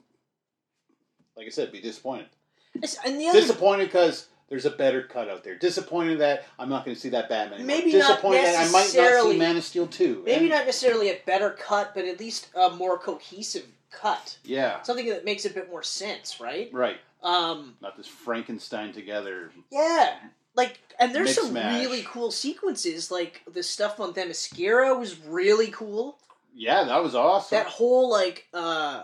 [1.38, 2.28] like I said, be disappointed.
[2.76, 5.56] It's- and the other Disappointed because there's a better cut out there.
[5.58, 7.60] Disappointed that I'm not going to see that Batman.
[7.60, 7.78] Anymore.
[7.78, 10.22] Maybe not that I might not see Man of Steel two.
[10.26, 14.38] maybe And- not necessarily a better cut, but at least a more cohesive cut.
[14.44, 14.82] Yeah.
[14.84, 16.70] Something that makes a bit more sense, right?
[16.74, 16.98] Right.
[17.24, 19.52] Um, Not this Frankenstein together.
[19.72, 20.16] yeah.
[20.56, 21.82] Like, and there's some mash.
[21.82, 23.12] really cool sequences.
[23.12, 26.18] Like the stuff on Themyscira was really cool.
[26.54, 27.58] Yeah, that was awesome.
[27.58, 29.04] that whole like uh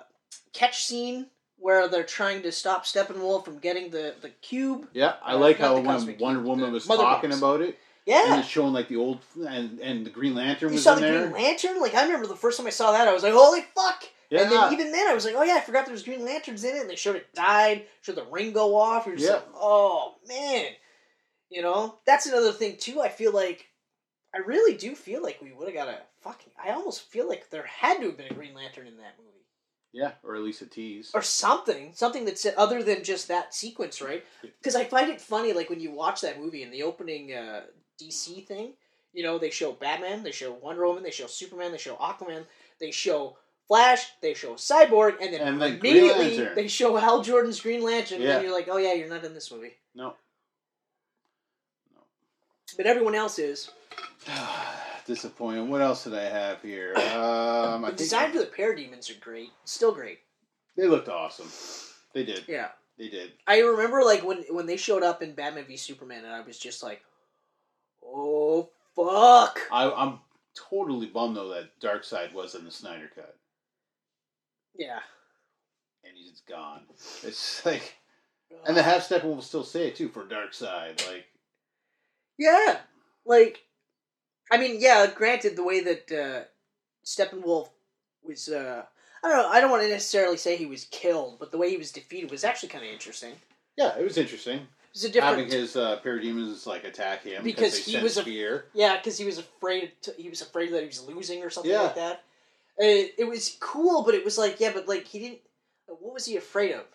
[0.54, 1.26] catch scene
[1.62, 4.88] where they're trying to stop Steppenwolf from getting the the cube.
[4.94, 7.38] yeah, I uh, like how when Wonder Cube, Woman was talking Box.
[7.40, 10.80] about it, Yeah, and it's showing like the old and and the Green Lantern You
[10.80, 11.22] saw the there.
[11.30, 11.80] Green Lantern?
[11.80, 14.42] Like I remember the first time I saw that, I was like, "Holy fuck!" yeah,
[14.44, 16.64] And then even then, I was like, "Oh yeah, I forgot there was Green Lanterns
[16.64, 19.06] in it." And they showed it died, showed the ring go off.
[19.06, 19.36] You're just Yeah.
[19.36, 20.66] like, "Oh man,"
[21.50, 22.00] you know.
[22.06, 23.02] That's another thing too.
[23.02, 23.68] I feel like,
[24.34, 26.54] I really do feel like we would have got a fucking.
[26.64, 29.28] I almost feel like there had to have been a Green Lantern in that movie.
[29.94, 31.12] Yeah, or at least a tease.
[31.14, 34.24] or something, something that's other than just that sequence, right?
[34.42, 37.62] Because I find it funny, like when you watch that movie in the opening uh,
[38.02, 38.74] DC thing,
[39.14, 42.46] you know, they show Batman, they show Wonder Woman, they show Superman, they show Aquaman,
[42.80, 43.38] they show
[43.68, 48.18] Flash, they show Cyborg, and then And then immediately they show Hal Jordan's Green Lantern,
[48.18, 48.36] and Yeah.
[48.36, 50.16] then you're like, oh yeah, you're not in this movie, No.
[52.76, 53.70] But everyone else is.
[55.06, 55.70] Disappointing.
[55.70, 56.94] What else did I have here?
[57.12, 60.20] Um, I The design for the parademons are great, still great.
[60.78, 61.48] they looked awesome.
[62.14, 62.44] They did.
[62.48, 62.70] Yeah.
[62.98, 63.32] They did.
[63.48, 66.60] I remember like when when they showed up in Batman v Superman, and I was
[66.60, 67.02] just like,
[68.06, 70.20] "Oh fuck!" I, I'm
[70.70, 73.36] totally bummed though that Darkseid was in the Snyder cut,
[74.76, 75.00] Yeah,
[76.04, 76.82] and he's gone.
[77.24, 77.96] It's like,
[78.68, 81.08] and the half step will still say it too for Darkseid.
[81.08, 81.26] Like,
[82.42, 82.78] yeah,
[83.26, 83.62] like,
[84.52, 85.08] I mean, yeah.
[85.14, 86.44] Granted, the way that uh,
[87.06, 87.70] Steppenwolf
[88.24, 88.84] was, uh,
[89.24, 89.50] I don't know.
[89.50, 92.32] I don't want to necessarily say he was killed, but the way he was defeated
[92.32, 93.34] was actually kind of interesting.
[93.78, 97.44] yeah, it was interesting It was a different, having his uh, parademons like attack him
[97.44, 98.66] Because he was a- fear.
[98.74, 99.92] yeah, because he was afraid.
[100.04, 101.82] To, he was afraid that he was losing or something Yeah.
[101.84, 102.24] like that.
[102.78, 105.40] It, it was cool, but it was like, yeah, but like he didn't.
[105.88, 106.86] What was he afraid of?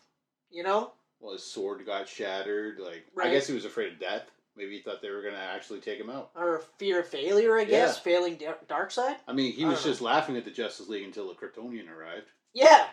[0.50, 0.92] You know?
[1.20, 2.78] Well, his sword got shattered.
[2.80, 3.28] Like, Right.
[3.28, 4.22] I guess he was afraid of death.
[4.56, 6.30] Maybe he thought they were gonna actually take him out.
[6.34, 8.02] or fear of failure, I guess, Yeah.
[8.02, 8.36] failing
[8.68, 9.16] Darkseid.
[9.28, 9.90] I mean, he I was don't know.
[9.92, 12.86] just laughing at the Justice League until the Kryptonian arrived, Yeah,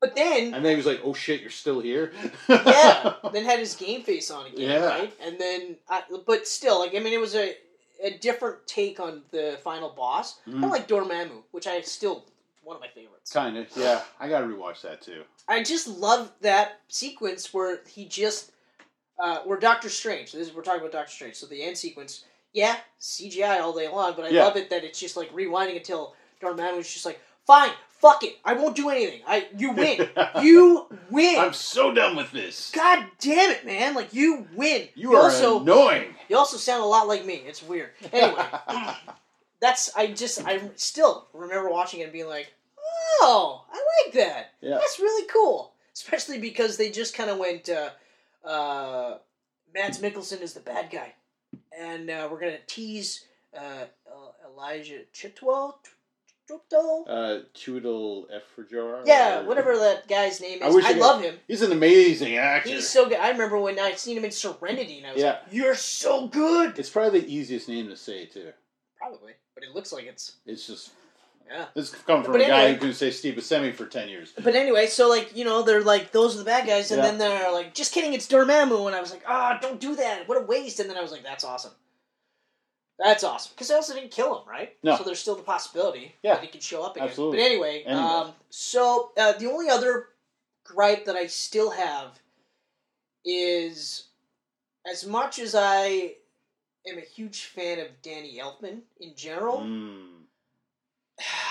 [0.00, 2.12] but then and then he was like, "Oh shit, you're still here."
[2.48, 4.84] yeah, then had his game face on again, Yeah.
[4.86, 5.12] right?
[5.20, 7.56] And then, I, but still, like I mean, it was a
[8.00, 10.38] a different take on the final boss.
[10.46, 10.52] Mhm.
[10.52, 12.24] Kind of like Dormammu, which I still
[12.62, 13.32] one of my favorites.
[13.32, 14.02] Kind of, yeah.
[14.20, 15.24] I gotta rewatch that too.
[15.48, 18.52] I just love that sequence where he just
[19.18, 20.30] uh, where Doctor Strange.
[20.30, 21.34] So this is we're talking about Doctor Strange.
[21.36, 24.44] So the end sequence, yeah, CGI all day long, but I Yeah.
[24.44, 28.52] love it that it's just like rewinding until Dormammu's just like, fine, fuck it, I
[28.54, 29.22] won't do anything.
[29.26, 30.08] I you win,
[30.42, 31.38] you win.
[31.38, 32.70] I'm so done with this.
[32.72, 33.94] God damn it, man!
[33.94, 34.88] Like you win.
[34.94, 36.14] You are also annoying.
[36.28, 37.42] you also sound a lot like me.
[37.46, 37.90] It's weird.
[38.12, 38.44] Anyway,
[39.60, 42.52] that's I just I still remember watching it and being like,
[43.20, 44.52] oh, I like that.
[44.60, 44.76] Yeah.
[44.76, 45.72] That's really cool.
[45.94, 47.90] Especially because they just kind of went, uh,
[48.44, 49.18] uh,
[49.74, 51.14] Mads Mikkelsen is the bad guy,
[51.78, 53.24] and uh, we're gonna tease
[53.58, 53.84] uh,
[54.46, 55.74] Elijah Chitwell.
[56.50, 57.04] Chitwell?
[57.06, 59.02] Uh, Chudel Efrajar.
[59.04, 60.84] Yeah, or- whatever that guy's name is.
[60.84, 61.36] I, I love him.
[61.46, 62.70] He's an amazing actor.
[62.70, 63.18] He's so good.
[63.18, 65.28] I remember when I seen him in Serenity, and I was Yeah.
[65.32, 68.52] like, "You're so good." It's probably the easiest name to say too.
[68.96, 70.90] Probably, but it looks like it's It's just
[71.50, 71.66] yeah.
[71.74, 74.32] this comes from But a guy who couldn't say Steve Buscemi for ten years.
[74.42, 77.10] But anyway, so like you know, they're like those are the bad guys, and Yeah.
[77.10, 80.28] then they're like, just kidding, it's Dormammu, and I was like, ah, don't do that,
[80.28, 80.80] what a waste.
[80.80, 81.72] And then I was like, that's awesome.
[82.98, 84.76] That's awesome because they also didn't kill him, right?
[84.82, 84.96] No.
[84.96, 86.34] So there's still the possibility Yeah.
[86.34, 87.08] that he could show up again.
[87.08, 87.38] Absolutely.
[87.38, 88.02] But anyway, Anyway.
[88.02, 90.08] um, so uh, the only other
[90.64, 92.18] gripe that I still have
[93.24, 94.08] is,
[94.90, 96.14] as much as I
[96.88, 99.58] am a huge fan of Danny Elfman in general.
[99.60, 100.17] Mm.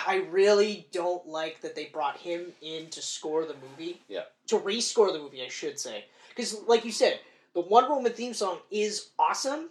[0.06, 4.02] I really don't like that they brought him in to score the movie.
[4.08, 4.24] Yeah.
[4.48, 6.06] To rescore the movie, I should say.
[6.30, 7.20] Because, like you said,
[7.54, 9.70] the Wonder Woman theme song is awesome,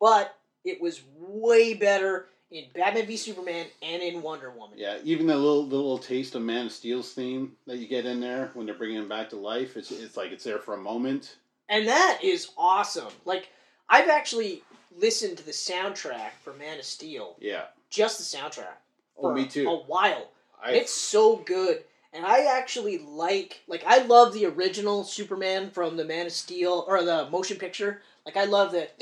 [0.00, 4.76] but it was way better in Batman v Superman and in Wonder Woman.
[4.76, 8.06] Yeah, even the little the little taste of Man of Steel's theme that you get
[8.06, 10.74] in there when they're bringing him back to life, it's it's like it's there for
[10.74, 11.36] a moment.
[11.68, 13.12] And that is awesome.
[13.24, 13.48] Like,
[13.88, 14.64] I've actually
[14.98, 17.66] listened to the soundtrack for Man of Steel, Yeah.
[17.90, 18.74] just the soundtrack,
[19.20, 19.68] Oh, for me too.
[19.68, 20.28] a while.
[20.62, 21.84] I, It's so good.
[22.12, 26.84] And I actually like like I love the original Superman from the Man of Steel
[26.88, 28.02] or the motion picture.
[28.26, 28.94] Like I love that.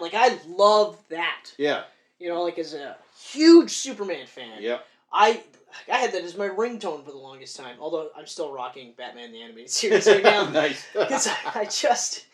[0.00, 1.52] like I love that.
[1.58, 1.84] yeah,
[2.18, 4.58] You know, like as a huge Superman fan.
[4.60, 4.78] yeah.
[5.12, 5.42] I
[5.90, 7.76] I had that as my ringtone for the longest time.
[7.80, 10.84] Although I'm still rocking Batman the animated series right now nice.
[10.92, 12.26] because I just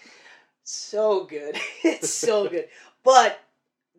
[0.65, 1.59] so good.
[1.85, 2.69] it's so good.
[3.05, 3.39] But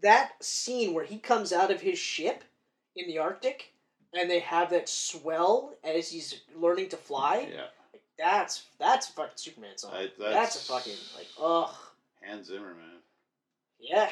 [0.01, 2.43] that scene where he comes out of his ship
[2.95, 3.71] in the Arctic
[4.13, 7.47] and they have that swell as he's learning to fly.
[7.53, 7.65] yeah,
[8.17, 9.91] That's that's a fucking Superman song.
[9.93, 11.75] I- that's, that's- a fucking like ugh
[12.23, 12.97] Hans Zimmer, man.
[13.79, 14.09] yeah.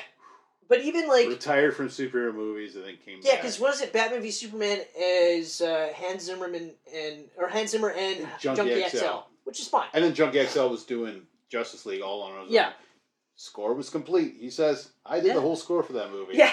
[0.69, 3.93] But even like Retired from superhero movies and then came yeah, because what is it?
[3.93, 8.97] Batman v Superman is uh, Hans Zimmerman and or Hans Zimmer and Junkie Junkie, XL.
[8.97, 9.88] XL, which is fine.
[9.93, 12.53] And then Junkie XL was doing Justice League all on his own.
[12.53, 12.71] Yeah.
[13.38, 14.36] Score was complete.
[14.41, 15.34] He says, I did Yeah.
[15.36, 16.34] the whole score for that movie.
[16.36, 16.51] Yeah.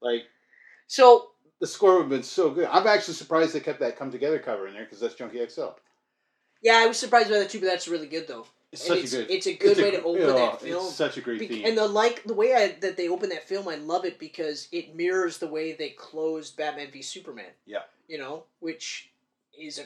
[0.00, 0.24] Like,
[0.88, 1.28] So
[1.60, 2.68] the score would have been so good.
[2.70, 5.66] I'm actually surprised they kept that Come Together cover in there because that's Junkie XL.
[6.62, 8.46] yeah, I was surprised by that too, but that's really good though.
[8.72, 9.30] It's And such it's, a good.
[9.30, 10.86] it's a good it's a way to open oh, that film.
[10.86, 11.64] It's such a great theme.
[11.64, 14.68] and the like the way I, that they open that film, I love it because
[14.72, 17.50] it mirrors the way they closed Batman v Superman.
[17.66, 17.82] Yeah.
[18.08, 19.10] You know, which
[19.58, 19.84] is a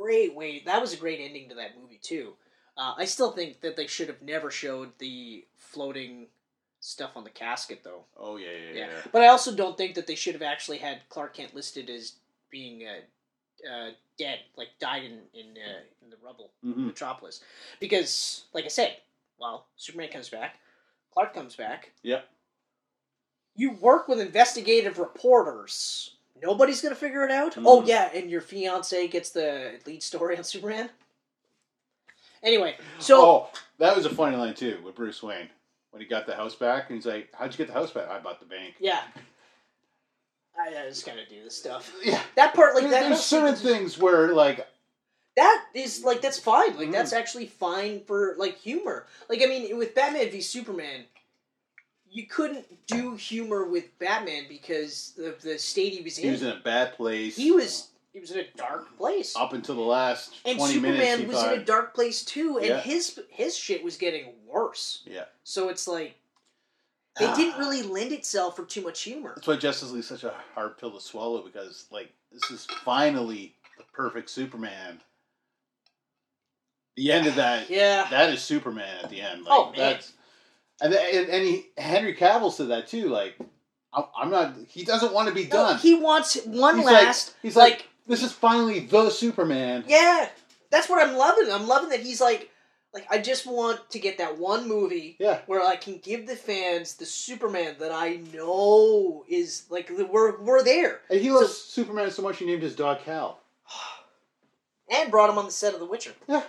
[0.00, 0.62] great way.
[0.66, 2.34] That was a great ending to that movie too.
[2.76, 6.26] Uh, I still think that they should have never showed the floating
[6.80, 8.04] stuff on the casket though.
[8.16, 8.86] oh yeah, yeah, yeah.
[8.86, 9.00] Yeah.
[9.12, 12.12] But I also don't think that they should have actually had Clark Kent listed as
[12.50, 16.50] being uh, uh, dead, like died in in, uh, in the rubble.
[16.64, 16.86] Mhm.
[16.86, 17.40] Metropolis.
[17.80, 18.96] Because, like I said,
[19.38, 20.58] well, Superman comes back,
[21.12, 21.92] Clark comes back.
[22.02, 22.28] Yep.
[23.56, 26.14] You work with investigative reporters.
[26.40, 27.54] Nobody's gonna figure it out.
[27.54, 27.64] Mhm.
[27.66, 30.90] Oh yeah, and your fiance gets the lead story on Superman.
[32.42, 35.50] Anyway, so oh, that was a funny line too with Bruce Wayne
[35.90, 38.08] when he got the house back and he's like, "How'd you get the house back?
[38.08, 39.02] I bought the bank." yeah,
[40.58, 41.92] I, I just gotta do this stuff.
[42.02, 42.20] Yeah.
[42.36, 44.66] That part, like There- that, there's certain sequence- things where like
[45.36, 46.76] that is like that's fine.
[46.76, 46.92] Like Mhm.
[46.92, 49.06] that's actually fine for like humor.
[49.28, 51.04] Like I mean, with Batman v Superman,
[52.10, 56.24] you couldn't do humor with Batman because of the state he was in.
[56.24, 57.36] he was in a bad place.
[57.36, 60.98] he was he was in a dark place, up until the last and twenty Superman
[60.98, 61.20] minutes.
[61.20, 62.80] He was thought, in a dark place too, and Yeah.
[62.80, 65.02] his his shit was getting worse.
[65.06, 65.24] Yeah.
[65.44, 66.16] So it's like
[67.20, 67.32] ah.
[67.32, 69.32] it didn't really lend itself for too much humor.
[69.34, 73.54] That's why Justice League's such a hard pill to swallow because like this is finally
[73.76, 75.00] the perfect Superman.
[76.96, 78.06] The end of that Yeah.
[78.10, 79.44] that is Superman at the end.
[79.44, 79.76] Like, Oh, man.
[79.76, 80.12] That's,
[80.80, 83.08] and and, and he, Henry Cavill said that too.
[83.08, 83.36] Like,
[83.92, 84.54] I'm, I'm not.
[84.68, 85.78] He doesn't want to be No, done.
[85.78, 89.84] he wants one He's like- last he's like like, this is finally the Superman.
[89.86, 90.28] Yeah,
[90.70, 91.50] that's what I'm loving.
[91.52, 92.50] I'm loving that he's like,
[92.94, 95.40] Like I just want to get that one movie Yeah.
[95.46, 100.64] where I can give the fans the Superman that I know is like we're we're
[100.64, 103.40] there, And he loves Superman so much he named his dog Kal.
[104.90, 106.12] and brought him on the set of The Witcher.
[106.26, 106.42] Yeah.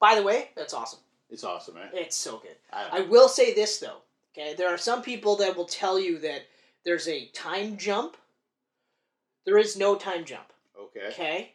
[0.00, 1.00] By the way, that's awesome.
[1.30, 1.88] It's awesome, man.
[1.92, 2.56] It's so good.
[2.72, 4.02] I, I will say this though.
[4.38, 6.42] Okay, there are some people that will tell you that
[6.84, 8.16] there's a time jump.
[9.46, 10.52] There is no time jump.
[10.80, 11.06] Okay.
[11.08, 11.52] Okay.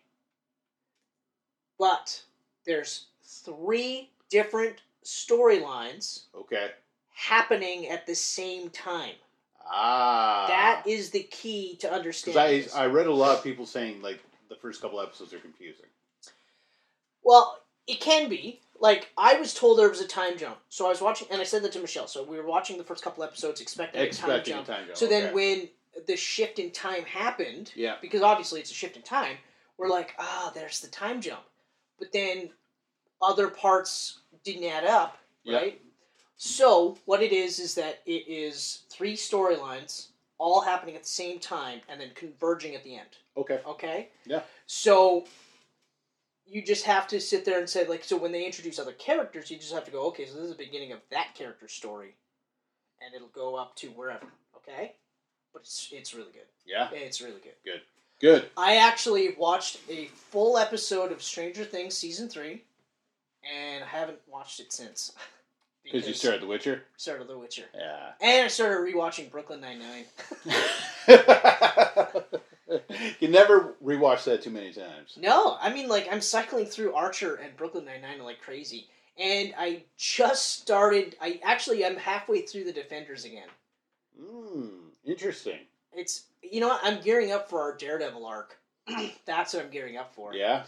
[1.80, 2.22] But
[2.66, 6.72] there's three different storylines Okay.
[7.14, 9.16] happening at the same time.
[9.66, 10.46] Ah.
[10.48, 12.70] That is the key to Because understanding.
[12.76, 14.20] I, I read a lot of people saying, like,
[14.50, 15.86] the first couple episodes are confusing.
[17.24, 18.60] Well, it can be.
[18.80, 21.44] Like I was told there was a time jump, so I was watching, and I
[21.44, 22.08] said that to Michelle.
[22.08, 24.68] So we were watching the first couple episodes, expecting, Expecting a a time jump.
[24.68, 24.98] time jump.
[24.98, 25.70] So then when
[26.08, 27.98] the shift in time happened, Yeah.
[28.02, 29.38] because obviously it's a shift in time,
[29.78, 31.44] we're like, ah, there's the time jump.
[32.00, 32.52] But then
[33.22, 35.58] other parts didn't add up, Yeah.
[35.58, 35.82] right?
[36.38, 40.08] So what it is is that it is three storylines
[40.40, 43.10] all happening at the same time and then converging at the end.
[43.38, 43.62] Okay.
[43.66, 44.10] Okay?
[44.26, 44.42] Yeah.
[44.66, 45.28] So
[46.46, 49.52] you just have to sit there and say like so when they introduce other characters,
[49.52, 52.16] you just have to go, okay, so this is the beginning of that character's story.
[53.02, 54.28] And it'll go up to wherever.
[54.58, 54.96] Okay?
[55.54, 56.48] But it's it's really good.
[56.66, 56.90] Yeah.
[56.94, 57.54] It's really good.
[57.66, 57.82] Good.
[58.20, 58.50] Good.
[58.56, 62.64] I actually watched a full episode of Stranger Things season three,
[63.52, 65.14] and I haven't watched it since.
[65.84, 66.84] Because you started The Witcher?
[66.96, 68.12] started The Witcher, Yeah.
[68.22, 70.06] and I started rewatching Brooklyn Nine Nine.
[73.20, 75.18] you never rewatch that too many times.
[75.20, 78.88] no, I mean like I'm cycling through Archer and Brooklyn Nine Nine like crazy,
[79.18, 81.16] and I just started.
[81.20, 83.48] I actually I'm halfway through the Defenders again.
[84.24, 84.68] Hmm.
[85.06, 85.60] Interesting.
[85.94, 88.58] It's you know what I'm gearing up for our Daredevil arc.
[89.26, 90.34] That's what I'm gearing up for.
[90.34, 90.64] Yeah.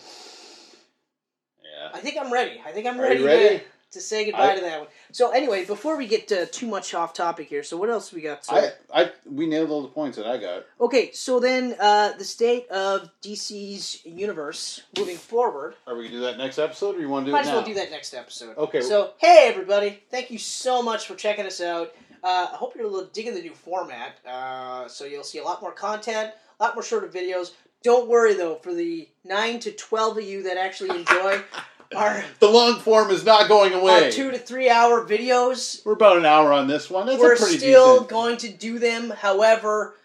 [1.64, 1.90] Yeah.
[1.94, 2.62] I think I'm ready.
[2.66, 3.58] I think I'm Are ready, ready?
[3.60, 4.90] To, to say goodbye I- to that one.
[5.12, 8.22] So anyway, before we get uh, too much off topic here, so what else we
[8.22, 8.44] got?
[8.46, 8.72] So, I,
[9.04, 10.66] I, we nailed all the points that I got.
[10.82, 15.76] okay, so then uh, the state of DC's universe moving forward.
[15.88, 17.48] Are we gonna do that next episode, or you want to do Might it as
[17.48, 17.56] now?
[17.58, 18.58] well do that next episode.
[18.58, 18.82] Okay.
[18.82, 21.94] So hey everybody, thank you so much for checking us out.
[22.24, 24.18] Uh, I hope you're a little digging the new format.
[24.28, 27.52] Uh, so you'll see a lot more content, a lot more shorter videos.
[27.84, 31.42] Don't worry though, for the nine to twelve of you that actually enjoy
[31.96, 34.06] our The long form is not going away.
[34.06, 37.08] our two to three hour videos, We're about an hour on this one.
[37.08, 38.10] That's we're still decent.
[38.10, 39.10] going to do them.
[39.10, 39.96] However,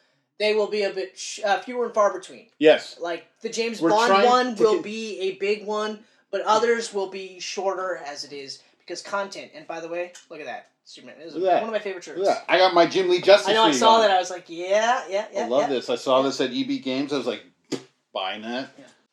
[0.40, 2.46] they will be a bit sh- uh, fewer and far between.
[2.58, 2.98] Yes.
[3.00, 6.00] Like the James We're Bond one will con- be a big one,
[6.32, 9.52] but others will be shorter as it is because content.
[9.54, 11.16] And by the way, look at that Superman.
[11.18, 11.60] This is Look at that.
[11.60, 12.26] one of my favorite shirts.
[12.48, 13.64] I got my Jim Lee Justice I know.
[13.64, 14.00] I saw on.
[14.00, 14.10] that.
[14.10, 15.42] I was like, yeah, yeah, yeah.
[15.42, 15.68] I love yeah.
[15.68, 15.90] this.
[15.90, 17.12] I saw this at EB Games.
[17.12, 17.42] I was like,
[18.14, 18.70] buying that.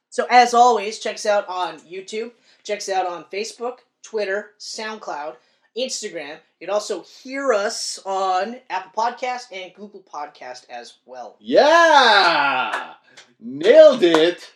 [0.10, 2.32] So as always, check us out on YouTube.
[2.64, 5.36] Check us out on Facebook, Twitter, SoundCloud,
[5.78, 6.38] Instagram.
[6.62, 11.36] You can also hear us on Apple Podcast and Google Podcast as well.
[11.42, 12.94] Yeah!
[13.42, 14.50] Nailed it!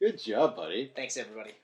[0.00, 0.92] Good job, buddy.
[0.94, 1.54] Thanks, everybody.